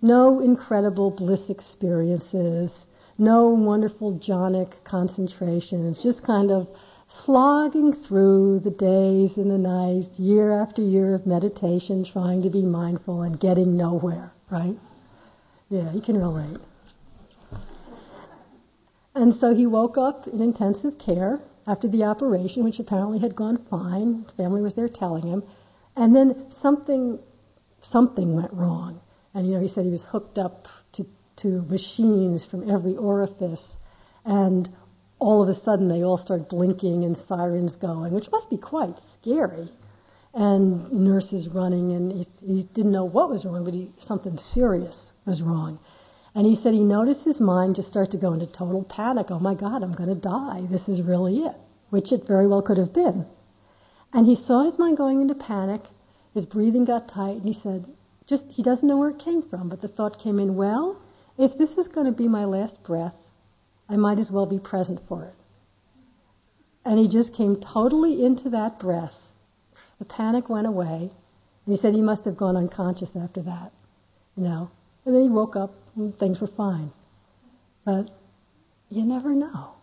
[0.00, 2.86] No incredible bliss experiences,
[3.18, 6.68] no wonderful jhanic concentrations, just kind of
[7.08, 12.62] slogging through the days and the nights, year after year of meditation, trying to be
[12.62, 14.76] mindful and getting nowhere, right?
[15.74, 16.60] Yeah, you can relate.
[19.12, 23.56] And so he woke up in intensive care after the operation, which apparently had gone
[23.56, 24.24] fine.
[24.36, 25.42] Family was there telling him.
[25.96, 27.18] And then something,
[27.82, 29.00] something went wrong.
[29.34, 31.04] And, you know, he said he was hooked up to,
[31.38, 33.76] to machines from every orifice.
[34.24, 34.68] And
[35.18, 39.00] all of a sudden they all start blinking and sirens going, which must be quite
[39.12, 39.68] scary.
[40.34, 45.14] And nurses running, and he, he didn't know what was wrong, but he, something serious
[45.24, 45.78] was wrong.
[46.34, 49.30] And he said he noticed his mind just start to go into total panic.
[49.30, 50.66] Oh my God, I'm going to die.
[50.68, 51.54] This is really it,
[51.90, 53.26] which it very well could have been.
[54.12, 55.82] And he saw his mind going into panic.
[56.34, 57.84] His breathing got tight, and he said,
[58.26, 61.00] just, he doesn't know where it came from, but the thought came in, well,
[61.38, 63.14] if this is going to be my last breath,
[63.88, 65.34] I might as well be present for it.
[66.84, 69.14] And he just came totally into that breath.
[69.98, 71.10] The panic went away.
[71.66, 73.72] And he said he must have gone unconscious after that,
[74.36, 74.70] you know.
[75.04, 76.92] And then he woke up and things were fine.
[77.84, 78.10] But
[78.90, 79.74] you never know.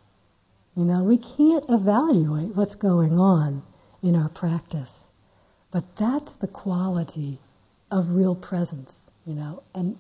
[0.75, 3.63] You know, we can't evaluate what's going on
[4.01, 5.07] in our practice.
[5.71, 7.39] But that's the quality
[7.91, 9.63] of real presence, you know.
[9.73, 9.97] And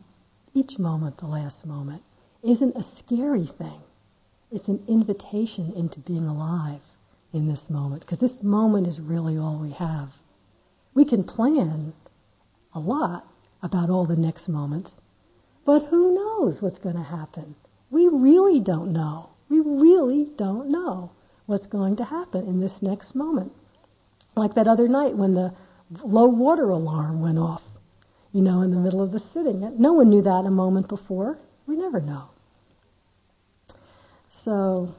[0.53, 2.03] each moment, the last moment,
[2.43, 3.81] isn't a scary thing.
[4.51, 6.81] It's an invitation into being alive
[7.33, 10.13] in this moment, because this moment is really all we have.
[10.93, 11.93] We can plan
[12.73, 13.27] a lot
[13.63, 14.99] about all the next moments,
[15.65, 17.55] but who knows what's going to happen?
[17.89, 19.29] We really don't know.
[19.49, 21.11] We really don't know
[21.45, 23.51] what's going to happen in this next moment.
[24.35, 25.53] Like that other night when the
[26.03, 27.63] low water alarm went off,
[28.31, 29.59] you know, in the middle of the sitting.
[29.77, 31.37] No one knew that a moment before.
[31.67, 32.29] We never know.
[34.29, 34.95] So,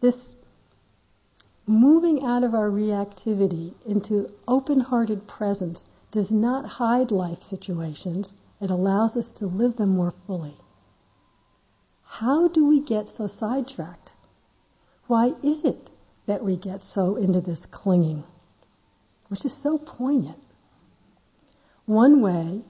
[0.00, 0.34] this
[1.66, 8.70] moving out of our reactivity into open hearted presence does not hide life situations, it
[8.70, 10.56] allows us to live them more fully.
[12.04, 14.14] How do we get so sidetracked?
[15.06, 15.90] Why is it
[16.26, 18.24] that we get so into this clinging,
[19.28, 20.38] which is so poignant?
[21.86, 22.62] One way,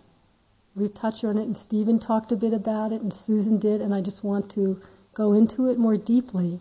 [0.74, 3.94] we've touched on it, and Stephen talked a bit about it, and Susan did, and
[3.94, 4.80] I just want to
[5.14, 6.60] go into it more deeply,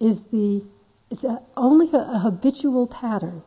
[0.00, 0.62] is the
[1.10, 3.42] it's a, only a, a habitual pattern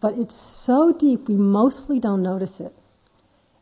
[0.00, 2.74] but it's so deep we mostly don't notice it.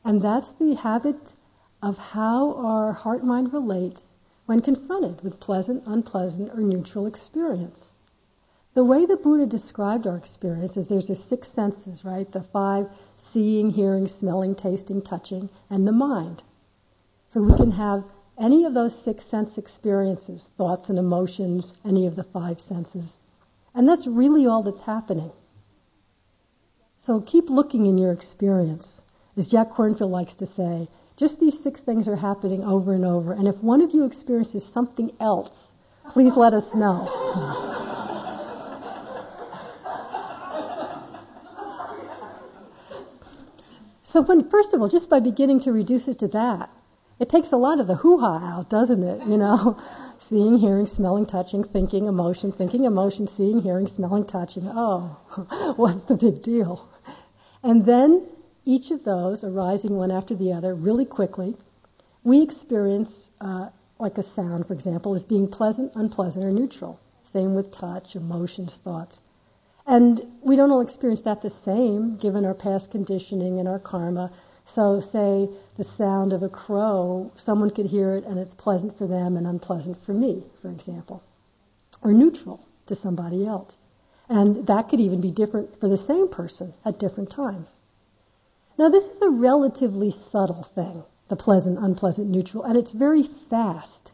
[0.04, 1.34] And that's the habit
[1.82, 4.16] of how our heart mind relates
[4.46, 7.92] when confronted with pleasant, unpleasant, or neutral experience.
[8.74, 12.30] The way the Buddha described our experience is there's the six senses, right?
[12.30, 16.44] The five seeing, hearing, smelling, tasting, touching, and the mind.
[17.26, 18.04] So we can have
[18.38, 23.18] any of those six sense experiences, thoughts and emotions, any of the five senses.
[23.74, 25.30] And that's really all that's happening.
[26.98, 29.02] So keep looking in your experience.
[29.36, 33.32] As Jack Kornfield likes to say, just these six things are happening over and over.
[33.32, 35.74] And if one of you experiences something else,
[36.10, 37.74] please let us know.
[44.10, 46.70] So when, first of all, just by beginning to reduce it to that,
[47.20, 49.26] it takes a lot of the hoo-ha out, doesn't it?
[49.26, 49.80] You know,
[50.18, 54.68] seeing, hearing, smelling, touching, thinking, emotion, thinking, emotion, seeing, hearing, smelling, touching.
[54.68, 55.16] Oh,
[55.76, 56.88] what's the big deal?
[57.62, 58.28] And then
[58.64, 61.56] each of those arising one after the other really quickly,
[62.22, 67.00] we experience, uh, like a sound, for example, as being pleasant, unpleasant, or neutral.
[67.24, 69.20] Same with touch, emotions, thoughts.
[69.86, 74.30] And we don't all experience that the same given our past conditioning and our karma.
[74.68, 79.06] So, say the sound of a crow, someone could hear it and it's pleasant for
[79.06, 81.22] them and unpleasant for me, for example,
[82.02, 83.76] or neutral to somebody else.
[84.28, 87.76] And that could even be different for the same person at different times.
[88.78, 94.12] Now, this is a relatively subtle thing, the pleasant, unpleasant, neutral, and it's very fast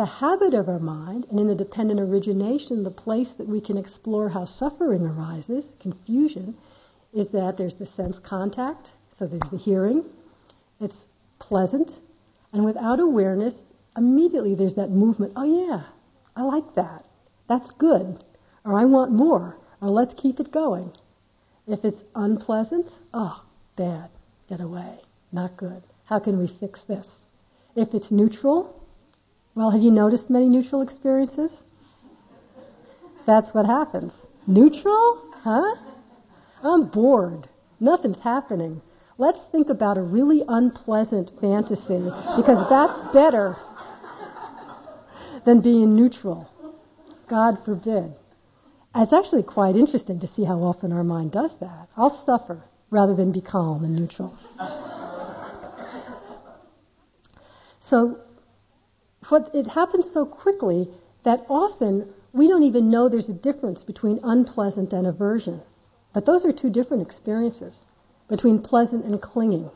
[0.00, 3.76] the habit of our mind, and in the dependent origination, the place that we can
[3.76, 6.56] explore how suffering arises, confusion,
[7.12, 10.02] is that there's the sense contact, so there's the hearing,
[10.80, 11.06] it's
[11.40, 11.98] pleasant,
[12.54, 15.82] and without awareness, immediately there's that movement, oh yeah,
[16.34, 17.04] I like that,
[17.46, 18.24] that's good,
[18.64, 20.90] or I want more, or let's keep it going.
[21.68, 23.44] If it's unpleasant, oh,
[23.76, 24.08] bad,
[24.48, 25.00] get away,
[25.32, 25.82] not good.
[26.06, 27.26] How can we fix this?
[27.76, 28.74] If it's neutral,
[29.54, 31.62] well, have you noticed many neutral experiences?
[33.26, 34.28] That's what happens.
[34.46, 35.20] Neutral?
[35.42, 35.76] Huh?
[36.62, 37.48] I'm bored.
[37.80, 38.80] Nothing's happening.
[39.20, 41.98] Let's think about a really unpleasant fantasy
[42.36, 43.54] because that's better
[45.44, 46.48] than being neutral.
[47.28, 48.18] God forbid.
[48.94, 51.90] It's actually quite interesting to see how often our mind does that.
[51.98, 54.38] I'll suffer rather than be calm and neutral.
[57.78, 58.20] So
[59.28, 60.88] what, it happens so quickly
[61.24, 65.60] that often we don't even know there's a difference between unpleasant and aversion.
[66.14, 67.84] But those are two different experiences
[68.30, 69.70] between pleasant and clinging,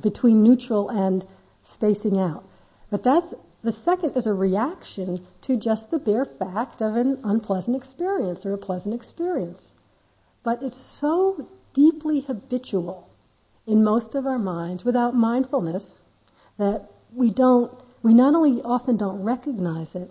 [0.00, 1.26] between neutral and
[1.62, 2.44] spacing out.
[2.90, 7.74] But that's the second is a reaction to just the bare fact of an unpleasant
[7.74, 9.72] experience or a pleasant experience.
[10.42, 13.08] But it's so deeply habitual
[13.66, 16.02] in most of our minds without mindfulness
[16.58, 20.10] that we don't we not only often don't recognize it,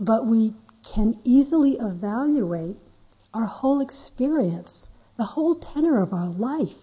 [0.00, 0.52] but we
[0.82, 2.76] can easily evaluate
[3.32, 4.88] our whole experience,
[5.20, 6.80] the whole tenor of our life,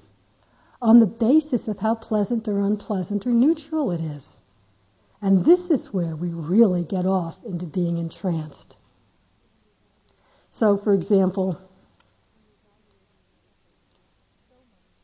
[0.79, 4.39] on the basis of how pleasant or unpleasant or neutral it is.
[5.23, 8.77] And this is where we really get off into being entranced.
[10.51, 11.59] So, for example,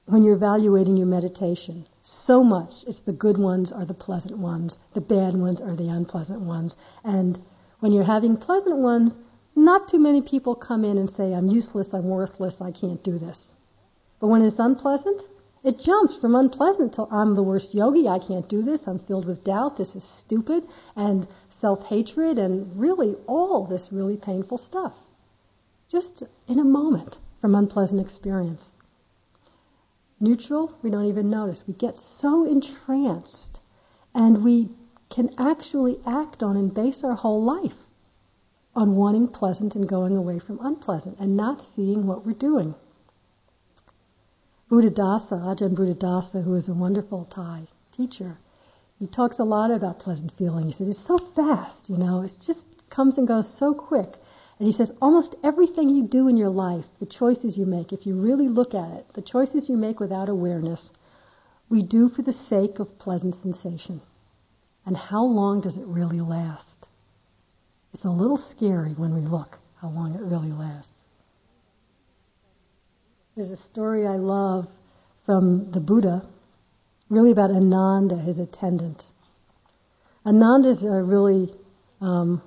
[0.06, 2.84] when you're evaluating your meditation, so much.
[2.86, 6.78] It's the good ones are the pleasant ones, the bad ones are the unpleasant ones.
[7.04, 7.42] And
[7.80, 9.20] when you're having pleasant ones,
[9.56, 13.20] not too many people come in and say, I'm useless, I'm worthless, I can't do
[13.20, 13.56] this.
[14.20, 15.22] But when it's unpleasant,
[15.64, 19.26] it jumps from unpleasant to I'm the worst yogi, I can't do this, I'm filled
[19.26, 24.94] with doubt, this is stupid, and self hatred, and really all this really painful stuff.
[25.88, 28.74] Just in a moment from unpleasant experience.
[30.20, 31.68] Neutral, we don't even notice.
[31.68, 33.60] We get so entranced
[34.16, 34.70] and we
[35.10, 37.76] can actually act on and base our whole life
[38.76, 42.74] on wanting pleasant and going away from unpleasant and not seeing what we're doing.
[44.70, 48.38] Buddhadasa, Ajahn Buddhadasa, who is a wonderful Thai teacher,
[48.98, 50.66] he talks a lot about pleasant feeling.
[50.66, 54.18] He says it's so fast, you know, it just comes and goes so quick.
[54.58, 58.06] And he says almost everything you do in your life, the choices you make, if
[58.06, 60.92] you really look at it, the choices you make without awareness,
[61.70, 64.02] we do for the sake of pleasant sensation.
[64.86, 66.83] And how long does it really last?
[67.94, 71.02] It's a little scary when we look how long it really lasts.
[73.36, 74.68] There's a story I love
[75.26, 76.28] from the Buddha,
[77.10, 79.04] really about Ananda, his attendant.
[80.26, 81.54] Ananda is a really
[82.02, 82.42] um,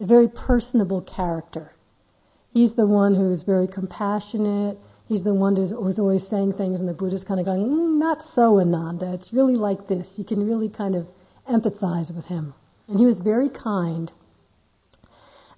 [0.00, 1.72] a very personable character.
[2.52, 4.78] He's the one who's very compassionate.
[5.06, 7.98] He's the one who's, who's always saying things, and the Buddha's kind of going, mm,
[7.98, 9.12] not so, Ananda.
[9.14, 10.18] It's really like this.
[10.18, 11.06] You can really kind of
[11.48, 12.54] empathize with him.
[12.88, 14.10] And he was very kind.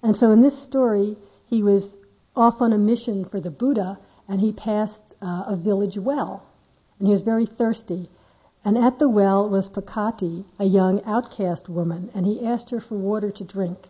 [0.03, 1.97] And so in this story, he was
[2.35, 6.43] off on a mission for the Buddha, and he passed uh, a village well,
[6.99, 8.09] and he was very thirsty.
[8.63, 12.95] And at the well was Pakati, a young outcast woman, and he asked her for
[12.95, 13.89] water to drink.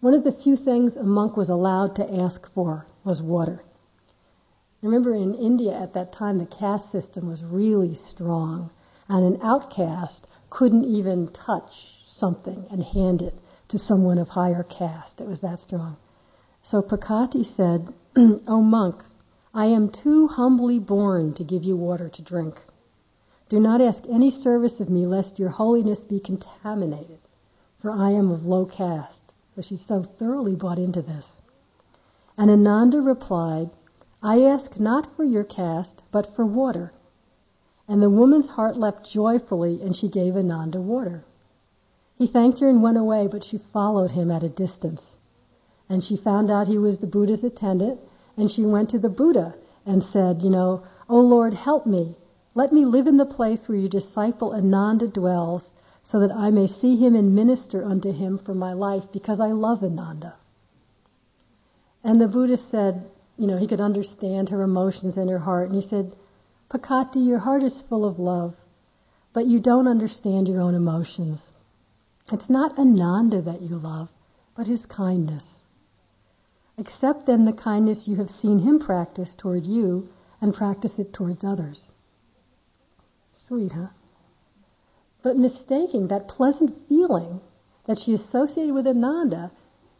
[0.00, 3.60] One of the few things a monk was allowed to ask for was water.
[4.82, 8.70] Remember, in India at that time, the caste system was really strong,
[9.08, 13.38] and an outcast couldn't even touch something and hand it
[13.68, 15.20] to someone of higher caste.
[15.20, 15.96] It was that strong.
[16.62, 19.04] So Pakati said, O monk,
[19.54, 22.60] I am too humbly born to give you water to drink.
[23.48, 27.20] Do not ask any service of me lest your holiness be contaminated,
[27.78, 29.32] for I am of low caste.
[29.54, 31.42] So she's so thoroughly bought into this.
[32.36, 33.70] And Ananda replied,
[34.22, 36.92] I ask not for your caste, but for water.
[37.88, 41.24] And the woman's heart leapt joyfully, and she gave Ananda water.
[42.20, 45.16] He thanked her and went away, but she followed him at a distance.
[45.88, 47.98] And she found out he was the Buddha's attendant,
[48.36, 49.54] and she went to the Buddha
[49.86, 52.14] and said, you know, O Lord, help me.
[52.54, 56.66] Let me live in the place where your disciple Ananda dwells, so that I may
[56.66, 60.34] see him and minister unto him for my life, because I love Ananda.
[62.04, 65.70] And the Buddha said, you know, he could understand her emotions in her heart.
[65.70, 66.14] And he said,
[66.68, 68.56] Pakati, your heart is full of love,
[69.32, 71.50] but you don't understand your own emotions.
[72.32, 74.12] It's not Ananda that you love,
[74.54, 75.62] but his kindness.
[76.78, 80.08] Accept then the kindness you have seen him practice toward you
[80.40, 81.94] and practice it towards others.
[83.32, 83.88] Sweet, huh?
[85.22, 87.40] But mistaking that pleasant feeling
[87.84, 89.50] that she associated with Ananda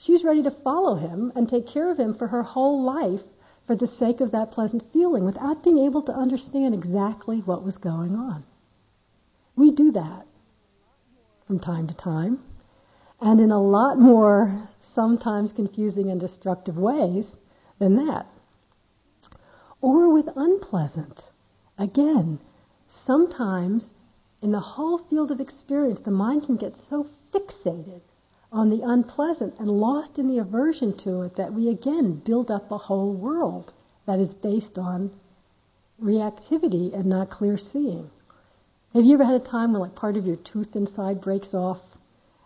[0.01, 3.27] She's ready to follow him and take care of him for her whole life
[3.67, 7.77] for the sake of that pleasant feeling without being able to understand exactly what was
[7.77, 8.45] going on.
[9.57, 10.27] We do that
[11.51, 12.39] from time to time,
[13.21, 17.37] and in a lot more sometimes confusing and destructive ways
[17.81, 18.25] than that.
[19.81, 21.29] Or with unpleasant.
[21.77, 22.39] Again,
[22.87, 23.93] sometimes
[24.41, 28.03] in the whole field of experience, the mind can get so fixated
[28.53, 32.71] on the unpleasant and lost in the aversion to it that we again build up
[32.71, 33.73] a whole world
[34.07, 35.11] that is based on
[36.01, 38.09] reactivity and not clear seeing.
[38.93, 41.81] Have you ever had a time when like part of your tooth inside breaks off?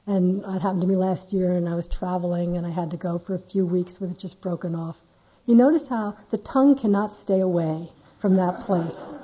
[0.07, 2.99] And it happened to me last year and I was traveling and I had to
[2.99, 4.99] go for a few weeks with it just broken off.
[5.47, 7.89] You notice how the tongue cannot stay away
[8.19, 9.17] from that place.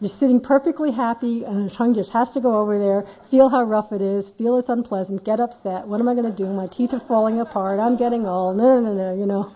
[0.00, 3.62] You're sitting perfectly happy, and the tongue just has to go over there, feel how
[3.62, 5.86] rough it is, feel it's unpleasant, get upset.
[5.86, 6.46] What am I going to do?
[6.46, 7.78] My teeth are falling apart.
[7.78, 8.56] I'm getting old.
[8.56, 9.52] No, no, no, you know,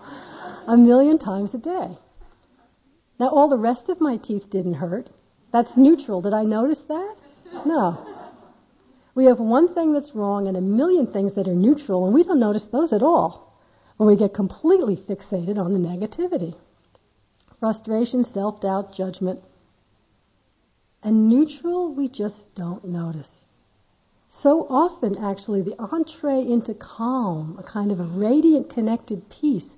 [0.68, 1.98] a million times a day.
[3.18, 5.10] Now, all the rest of my teeth didn't hurt.
[5.52, 6.20] That's neutral.
[6.20, 7.16] Did I notice that?
[7.64, 7.98] No.
[9.14, 12.22] We have one thing that's wrong and a million things that are neutral, and we
[12.22, 13.58] don't notice those at all
[13.96, 16.54] when we get completely fixated on the negativity.
[17.58, 19.40] Frustration, self doubt, judgment,
[21.02, 23.46] and neutral, we just don't notice.
[24.28, 29.76] So often, actually, the entree into calm, a kind of a radiant connected peace,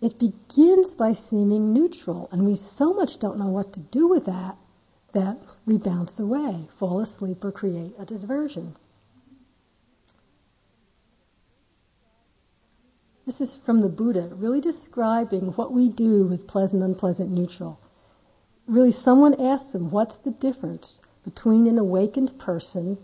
[0.00, 4.24] it begins by seeming neutral, and we so much don't know what to do with
[4.24, 4.56] that
[5.20, 8.76] that we bounce away, fall asleep, or create a diversion.
[13.26, 17.78] This is from the Buddha, really describing what we do with pleasant, unpleasant, neutral
[18.68, 22.98] really someone asks him, what's the difference between an awakened person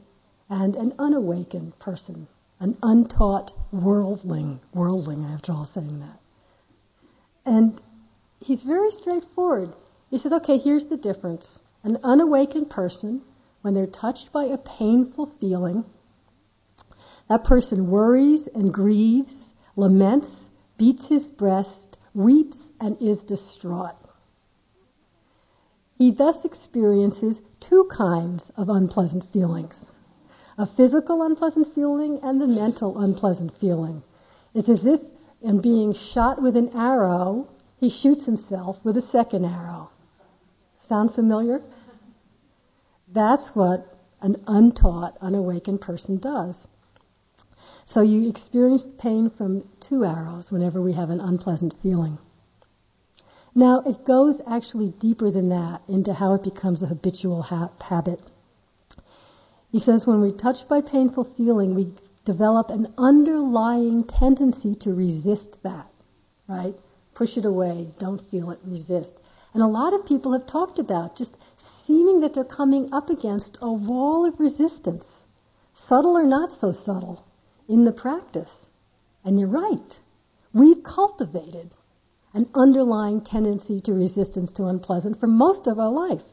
[0.51, 2.29] and an unawakened person?
[2.61, 6.21] An untaught worldling, worldling after all saying that.
[7.45, 7.81] And
[8.41, 9.75] he's very straightforward.
[10.11, 11.61] He says, okay, here's the difference.
[11.85, 13.21] An unawakened person,
[13.61, 15.85] when they're touched by a painful feeling,
[17.29, 23.97] that person worries and grieves, laments, beats his breast, weeps, and is distraught.
[25.99, 29.99] He thus experiences two kinds of unpleasant feelings
[30.57, 34.03] a physical unpleasant feeling and the mental unpleasant feeling.
[34.55, 35.03] It's as if,
[35.43, 39.91] in being shot with an arrow, he shoots himself with a second arrow.
[40.79, 41.63] Sound familiar?
[43.15, 46.67] That's what an untaught, unawakened person does.
[47.85, 52.19] So you experience pain from two arrows whenever we have an unpleasant feeling.
[53.55, 58.21] Now, it goes actually deeper than that into how it becomes a habitual ha- habit.
[59.71, 61.95] He says when we're touched by painful feeling, we
[62.25, 65.89] develop an underlying tendency to resist that,
[66.49, 66.77] right?
[67.15, 69.21] Push it away, don't feel it, resist.
[69.53, 71.39] And a lot of people have talked about just
[71.87, 75.25] seeming that they're coming up against a wall of resistance,
[75.75, 77.25] subtle or not so subtle,
[77.69, 78.67] in the practice.
[79.25, 79.99] And you're right.
[80.53, 81.75] We've cultivated
[82.33, 86.25] an underlying tendency to resistance to unpleasant for most of our life.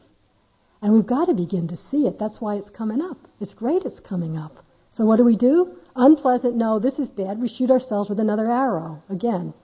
[0.80, 2.18] And we've got to begin to see it.
[2.18, 3.16] That's why it's coming up.
[3.40, 4.64] It's great it's coming up.
[4.90, 5.76] So what do we do?
[5.94, 7.40] Unpleasant, no, this is bad.
[7.40, 9.54] We shoot ourselves with another arrow again.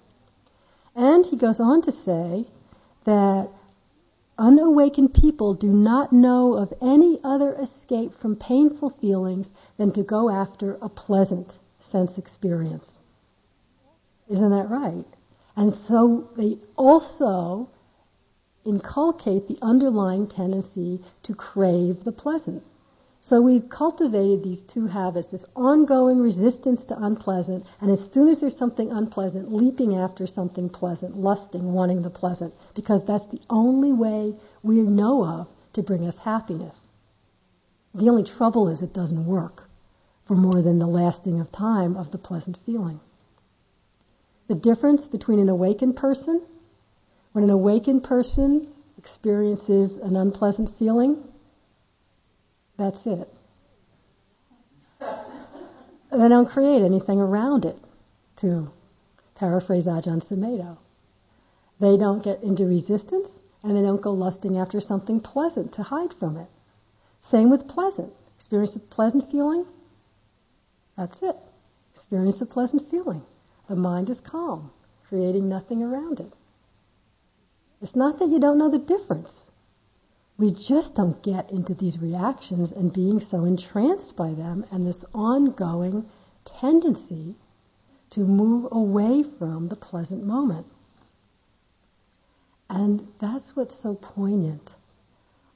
[0.94, 2.46] And he goes on to say
[3.04, 3.50] that
[4.38, 10.30] unawakened people do not know of any other escape from painful feelings than to go
[10.30, 13.00] after a pleasant sense experience.
[14.28, 15.06] Isn't that right?
[15.56, 17.68] And so they also
[18.64, 22.62] inculcate the underlying tendency to crave the pleasant.
[23.28, 28.40] So we've cultivated these two habits, this ongoing resistance to unpleasant, and as soon as
[28.40, 33.92] there's something unpleasant, leaping after something pleasant, lusting, wanting the pleasant, because that's the only
[33.92, 36.88] way we know of to bring us happiness.
[37.94, 39.68] The only trouble is it doesn't work
[40.24, 42.98] for more than the lasting of time of the pleasant feeling.
[44.46, 46.40] The difference between an awakened person,
[47.32, 51.27] when an awakened person experiences an unpleasant feeling,
[52.78, 53.28] that's it.
[55.00, 57.78] they don't create anything around it,
[58.36, 58.70] to
[59.34, 60.78] paraphrase Ajahn Sumedho.
[61.80, 63.28] They don't get into resistance,
[63.62, 66.48] and they don't go lusting after something pleasant to hide from it.
[67.20, 68.12] Same with pleasant.
[68.38, 69.66] Experience a pleasant feeling,
[70.98, 71.36] that's it.
[71.94, 73.22] Experience a pleasant feeling.
[73.68, 74.72] The mind is calm,
[75.08, 76.32] creating nothing around it.
[77.80, 79.52] It's not that you don't know the difference.
[80.38, 85.04] We just don't get into these reactions and being so entranced by them and this
[85.12, 86.08] ongoing
[86.44, 87.34] tendency
[88.10, 90.66] to move away from the pleasant moment.
[92.70, 94.76] And that's what's so poignant.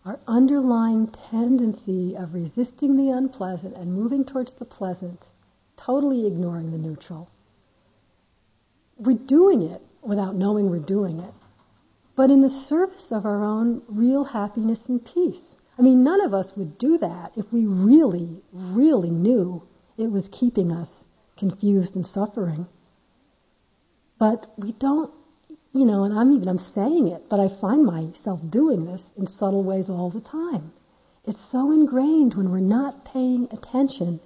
[0.05, 5.29] Our underlying tendency of resisting the unpleasant and moving towards the pleasant,
[5.77, 7.29] totally ignoring the neutral,
[8.99, 11.33] we're doing it without knowing we're doing it,
[12.15, 15.57] but in the service of our own real happiness and peace.
[15.79, 19.63] I mean, none of us would do that if we really, really knew
[19.97, 21.05] it was keeping us
[21.37, 22.67] confused and suffering.
[24.19, 25.11] But we don't,
[25.73, 29.27] you know, and I'm even I'm saying it, but I find myself doing this in
[29.27, 30.73] subtle ways all the time.
[31.25, 34.21] It's so ingrained when we're not paying attention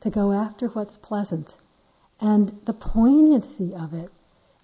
[0.00, 1.58] to go after what's pleasant
[2.20, 4.10] and the poignancy of it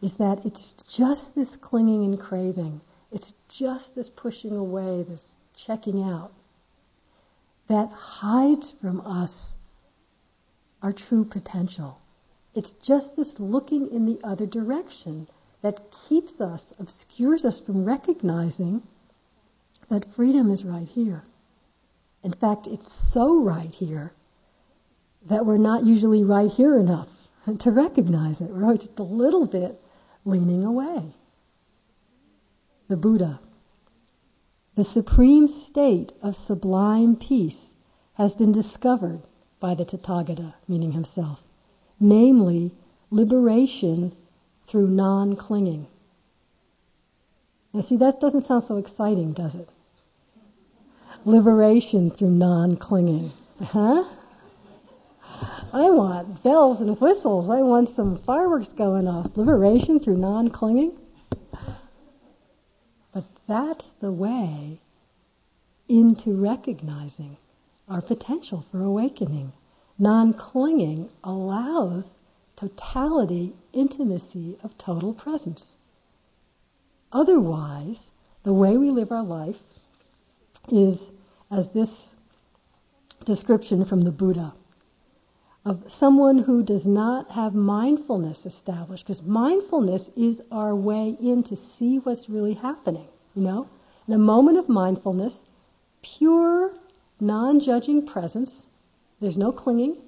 [0.02, 2.80] is that it's just this clinging and craving.
[3.12, 6.32] It's just this pushing away, this checking out
[7.68, 9.56] that hides from us
[10.82, 11.98] our true potential.
[12.54, 15.28] It's just this looking in the other direction
[15.62, 18.82] that keeps us, obscures us from recognizing
[19.88, 21.22] that freedom is right here.
[22.24, 24.12] In fact, it's so right here
[25.26, 27.08] that we're not usually right here enough
[27.60, 28.50] to recognize it.
[28.50, 29.80] We're just a little bit
[30.24, 31.14] leaning away.
[32.88, 33.40] The Buddha.
[34.74, 37.58] The supreme state of sublime peace
[38.14, 39.22] has been discovered
[39.60, 41.42] by the Tathagata, meaning himself,
[42.00, 42.72] namely
[43.10, 44.12] liberation
[44.66, 45.86] through non-clinging.
[47.72, 49.70] Now see, that doesn't sound so exciting, does it?
[51.24, 53.32] Liberation through non-clinging.
[53.62, 54.04] Huh?
[55.72, 57.48] I want bells and whistles.
[57.48, 59.36] I want some fireworks going off.
[59.36, 60.92] Liberation through non clinging.
[63.12, 64.80] But that's the way
[65.88, 67.36] into recognizing
[67.88, 69.52] our potential for awakening.
[69.98, 72.10] Non clinging allows
[72.56, 75.74] totality, intimacy of total presence.
[77.12, 78.10] Otherwise,
[78.42, 79.60] the way we live our life
[80.70, 80.98] is
[81.50, 81.90] as this
[83.24, 84.52] description from the Buddha
[85.64, 91.56] of someone who does not have mindfulness established, because mindfulness is our way in to
[91.56, 93.68] see what's really happening, you know?
[94.08, 95.44] In a moment of mindfulness,
[96.02, 96.72] pure,
[97.20, 98.66] non-judging presence,
[99.20, 99.98] there's no clinging,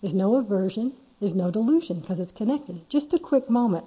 [0.00, 2.80] there's no aversion, there's no delusion, because it's connected.
[2.88, 3.84] Just a quick moment.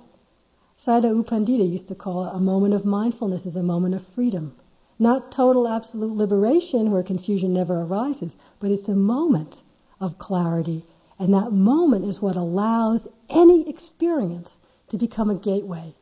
[0.82, 4.08] Sayadaw U Pandita used to call it a moment of mindfulness is a moment of
[4.16, 4.56] freedom.
[4.98, 9.62] Not total absolute liberation where confusion never arises, but it's a moment
[10.00, 10.86] of clarity
[11.20, 14.52] and that moment is what allows any experience
[14.90, 15.94] to become a gateway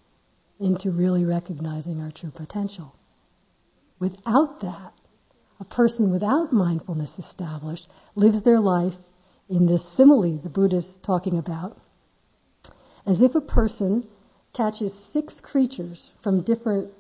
[0.60, 2.94] into really recognizing our true potential.
[4.00, 4.94] Without that,
[5.60, 8.98] a person without mindfulness established lives their life
[9.50, 11.78] in this simile the Buddha's talking about,
[13.06, 14.06] as if a person
[14.54, 16.92] catches six creatures from different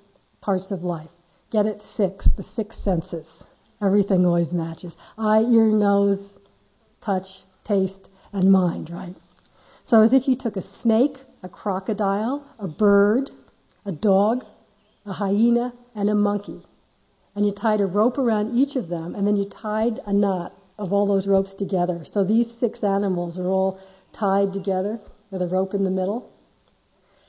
[0.41, 1.09] parts of life.
[1.49, 1.82] Get it?
[1.82, 3.49] Six, the six senses.
[3.82, 4.95] Everything always matches.
[5.18, 6.30] Eye, ear, nose,
[7.01, 9.16] touch, taste, and mind, right?
[9.84, 13.30] So as if you took a snake, a crocodile, a bird,
[13.86, 14.45] a dog,
[15.05, 16.66] a hyena, and a monkey,
[17.36, 20.53] and you tied a rope around each of them, and then you tied a knot
[20.78, 22.03] of all those ropes together.
[22.05, 23.80] So these six animals are all
[24.13, 24.99] tied together
[25.30, 26.32] with a rope in the middle.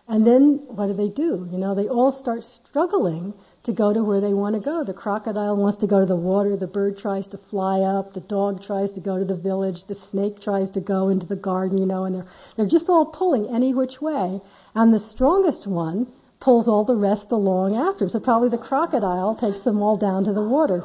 [0.09, 1.49] And then what do they do?
[1.51, 3.35] You know, they all start struggling
[3.67, 4.85] to go to where they want to go.
[4.85, 8.21] The crocodile wants to go to the water, the bird tries to fly up, the
[8.21, 11.77] dog tries to go to the village, the snake tries to go into the garden,
[11.77, 14.41] you know, and they're they're just all pulling any which way.
[14.75, 16.07] And the strongest one
[16.39, 18.09] pulls all the rest along after.
[18.09, 20.85] So probably the crocodile takes them all down to the water.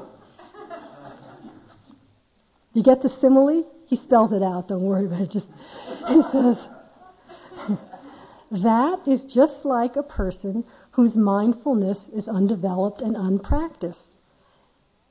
[2.74, 3.68] You get the simile?
[3.86, 5.30] He spells it out, don't worry about it.
[5.30, 5.48] Just
[6.08, 6.68] he says
[8.52, 14.20] that is just like a person whose mindfulness is undeveloped and unpracticed.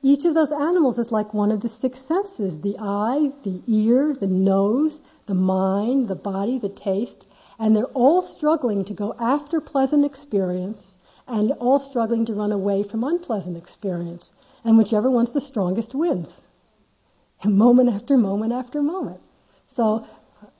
[0.03, 4.13] Each of those animals is like one of the six senses the eye, the ear,
[4.13, 7.25] the nose, the mind, the body, the taste,
[7.59, 12.81] and they're all struggling to go after pleasant experience and all struggling to run away
[12.83, 14.33] from unpleasant experience.
[14.63, 16.33] And whichever one's the strongest wins.
[17.43, 19.21] And moment after moment after moment.
[19.75, 20.05] So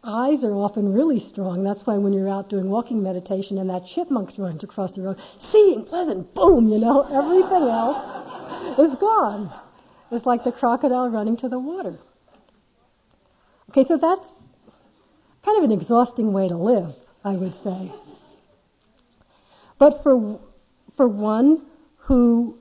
[0.04, 1.64] eyes are often really strong.
[1.64, 5.20] That's why when you're out doing walking meditation and that chipmunk's runs across the road,
[5.40, 9.52] seeing pleasant, boom, you know, everything else is gone.
[10.12, 11.98] It's like the crocodile running to the water.
[13.70, 14.28] Okay, so that's
[15.44, 17.92] kind of an exhausting way to live, I would say.
[19.78, 20.40] But for,
[20.98, 21.66] for one
[21.98, 22.60] who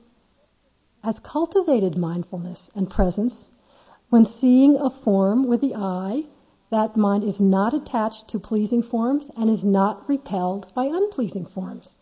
[1.03, 3.49] has cultivated mindfulness and presence,
[4.09, 6.23] when seeing a form with the eye,
[6.71, 11.97] that mind is not attached to pleasing forms and is not repelled by unpleasing forms.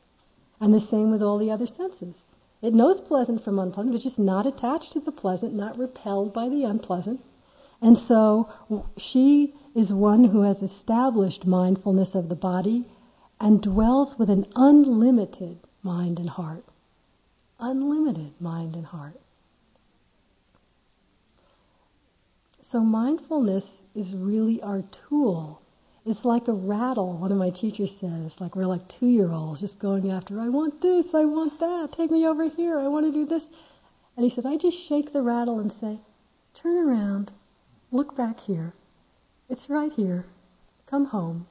[0.62, 2.24] And the same with all the other senses.
[2.62, 6.50] It knows pleasant from unpleasant, but just not attached to the pleasant, not repelled by
[6.50, 7.22] the unpleasant.
[7.82, 8.50] And so
[8.98, 12.86] she is one who has established mindfulness of the body
[13.40, 16.66] and dwells with an unlimited mind and heart.
[17.60, 19.20] Unlimited mind and heart.
[22.72, 25.60] So mindfulness is really our tool.
[26.06, 29.62] It's like a rattle, one of my teachers says, like we're like two year olds
[29.62, 33.08] just going after, I want this, I want that, take me over here, I want
[33.08, 33.50] to do this.
[34.16, 36.00] And he said, I just shake the rattle and say,
[36.54, 37.32] turn around,
[37.92, 38.76] look back here.
[39.50, 40.28] It's right here.
[40.86, 41.48] Come home.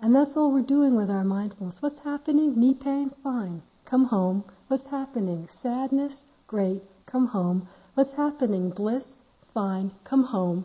[0.00, 1.82] And that's all we're doing with our mindfulness.
[1.82, 2.58] What's happening?
[2.58, 3.10] Knee pain?
[3.22, 3.60] Fine.
[3.84, 4.44] Come home.
[4.68, 5.48] What's happening?
[5.48, 6.24] Sadness?
[6.46, 6.82] Great.
[7.04, 7.68] Come home.
[7.92, 8.70] What's happening?
[8.70, 9.20] Bliss?
[9.54, 10.64] Fine, come home.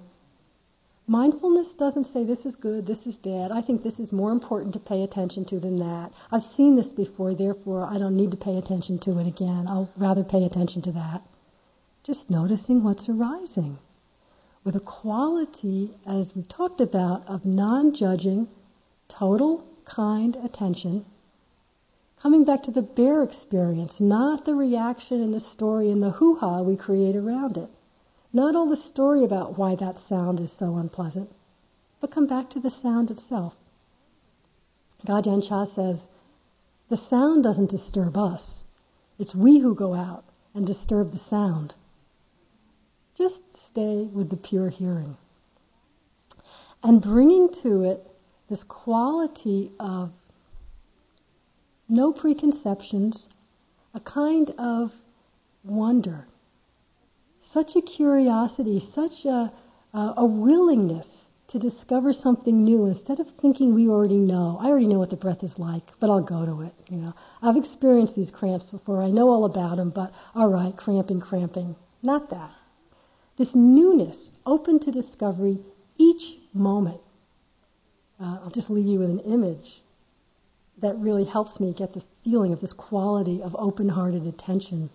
[1.09, 3.51] Mindfulness doesn't say this is good, this is bad.
[3.51, 6.11] I think this is more important to pay attention to than that.
[6.31, 9.67] I've seen this before, therefore I don't need to pay attention to it again.
[9.67, 11.21] I'll rather pay attention to that.
[12.03, 13.77] Just noticing what's arising
[14.67, 18.49] with a quality, as we talked about, of non judging,
[19.07, 21.05] total, kind attention.
[22.19, 26.35] Coming back to the bare experience, not the reaction and the story and the hoo
[26.35, 27.69] ha we create around it.
[28.34, 31.32] Not all the story about why that sound is so unpleasant,
[32.01, 33.55] but come back to the sound itself.
[35.05, 35.41] Gajan
[35.73, 36.09] says,
[36.89, 38.63] the sound doesn't disturb us.
[39.19, 40.23] It's we who go out
[40.53, 41.73] and disturb the sound.
[43.15, 45.17] Just stay with the pure hearing.
[46.84, 48.09] And bringing to it
[48.49, 50.11] this quality of
[51.89, 53.30] no preconceptions,
[53.93, 54.93] a kind of
[55.63, 56.28] wonder
[57.57, 59.51] such a curiosity, such a,
[59.91, 61.09] a, a willingness
[61.47, 64.59] to discover something new instead of thinking we already know.
[64.61, 66.73] I already know what the breath is like, but I'll go to it.
[66.87, 69.01] You know, I've experienced these cramps before.
[69.01, 71.75] I know all about them, but all right, cramping, cramping.
[72.03, 72.51] Not that.
[73.37, 75.57] This newness, open to discovery
[75.97, 77.01] each moment.
[78.21, 79.81] Uh, I'll just leave you with an image
[80.77, 84.91] that really helps me get the feeling of this quality of open-hearted attention.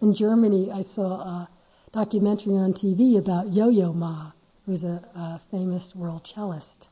[0.00, 1.22] In Germany, I saw.
[1.22, 1.46] Uh,
[1.92, 4.32] documentary on TV about Yo-Yo Ma,
[4.64, 6.88] who's a, a famous world cellist.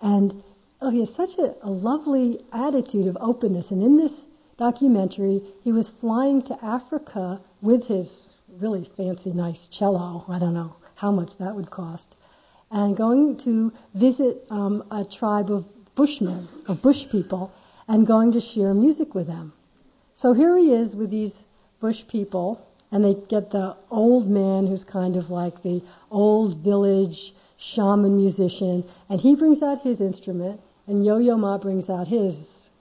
[0.00, 0.42] And
[0.80, 3.70] oh, he has such a, a lovely attitude of openness.
[3.70, 4.12] And in this
[4.56, 10.24] documentary, he was flying to Africa with his really fancy, nice cello.
[10.28, 12.16] I don't know how much that would cost.
[12.70, 15.64] And going to visit um, a tribe of
[15.94, 17.52] Bushmen, of Bush people,
[17.86, 19.52] and going to share music with them.
[20.16, 21.34] So here he is with these
[21.80, 27.34] Bush people, and they get the old man who's kind of like the old village
[27.56, 32.36] shaman musician, and he brings out his instrument, and Yo-Yo Ma brings out his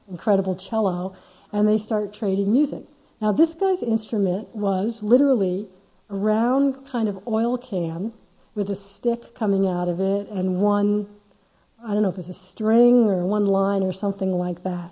[0.10, 1.16] incredible cello,
[1.52, 2.84] and they start trading music.
[3.22, 5.68] Now this guy's instrument was literally
[6.10, 8.14] a round kind of oil can
[8.56, 11.08] with a stick coming out of it and one
[11.84, 14.92] I don't know if it's a string or one line or something like that.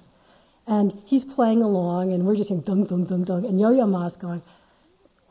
[0.68, 3.46] And he's playing along, and we're just saying dung, dung, dung, dung.
[3.46, 4.42] And Yo-Yo Ma's going,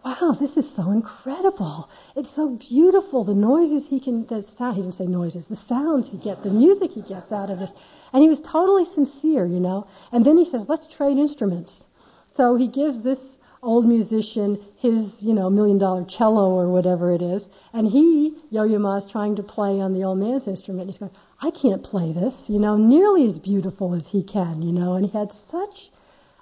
[0.04, 1.88] wow, this is so incredible.
[2.14, 3.24] It's so beautiful.
[3.24, 6.50] The noises he can, the sound, he doesn't say noises, the sounds he gets, the
[6.50, 7.70] music he gets out of this.
[8.12, 9.86] And he was totally sincere, you know.
[10.12, 11.84] And then he says, let's trade instruments.
[12.36, 13.18] So he gives this
[13.62, 17.48] old musician his, you know, million dollar cello or whatever it is.
[17.72, 20.88] And he, Yo-Yo Ma, is trying to play on the old man's instrument.
[20.88, 24.72] He's going, I can't play this, you know, nearly as beautiful as he can, you
[24.72, 24.94] know.
[24.94, 25.90] And he had such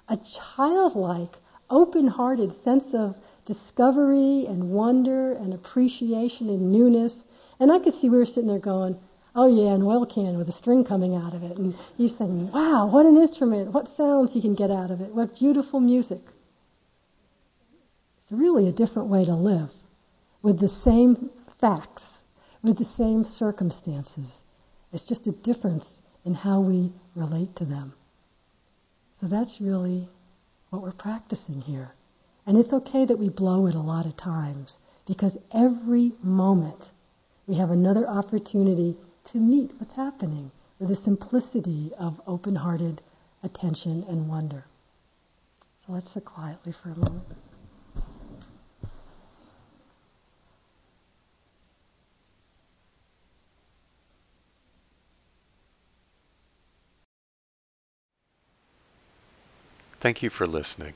[0.09, 1.37] a childlike,
[1.69, 3.15] open-hearted sense of
[3.45, 7.25] discovery and wonder and appreciation and newness.
[7.59, 8.97] And I could see we were sitting there going,
[9.35, 11.57] oh yeah, an oil can with a string coming out of it.
[11.57, 15.13] And he's saying, wow, what an instrument, what sounds he can get out of it,
[15.13, 16.21] what beautiful music.
[18.21, 19.71] It's really a different way to live
[20.41, 21.29] with the same
[21.59, 22.03] facts,
[22.61, 24.43] with the same circumstances.
[24.91, 27.93] It's just a difference in how we relate to them.
[29.19, 30.07] So that's really
[30.69, 31.91] what we're practicing here.
[32.45, 36.91] And it's okay that we blow it a lot of times because every moment
[37.47, 43.01] we have another opportunity to meet what's happening with the simplicity of open hearted
[43.43, 44.65] attention and wonder.
[45.85, 47.23] So let's sit quietly for a moment.
[59.99, 60.95] Thank you for listening.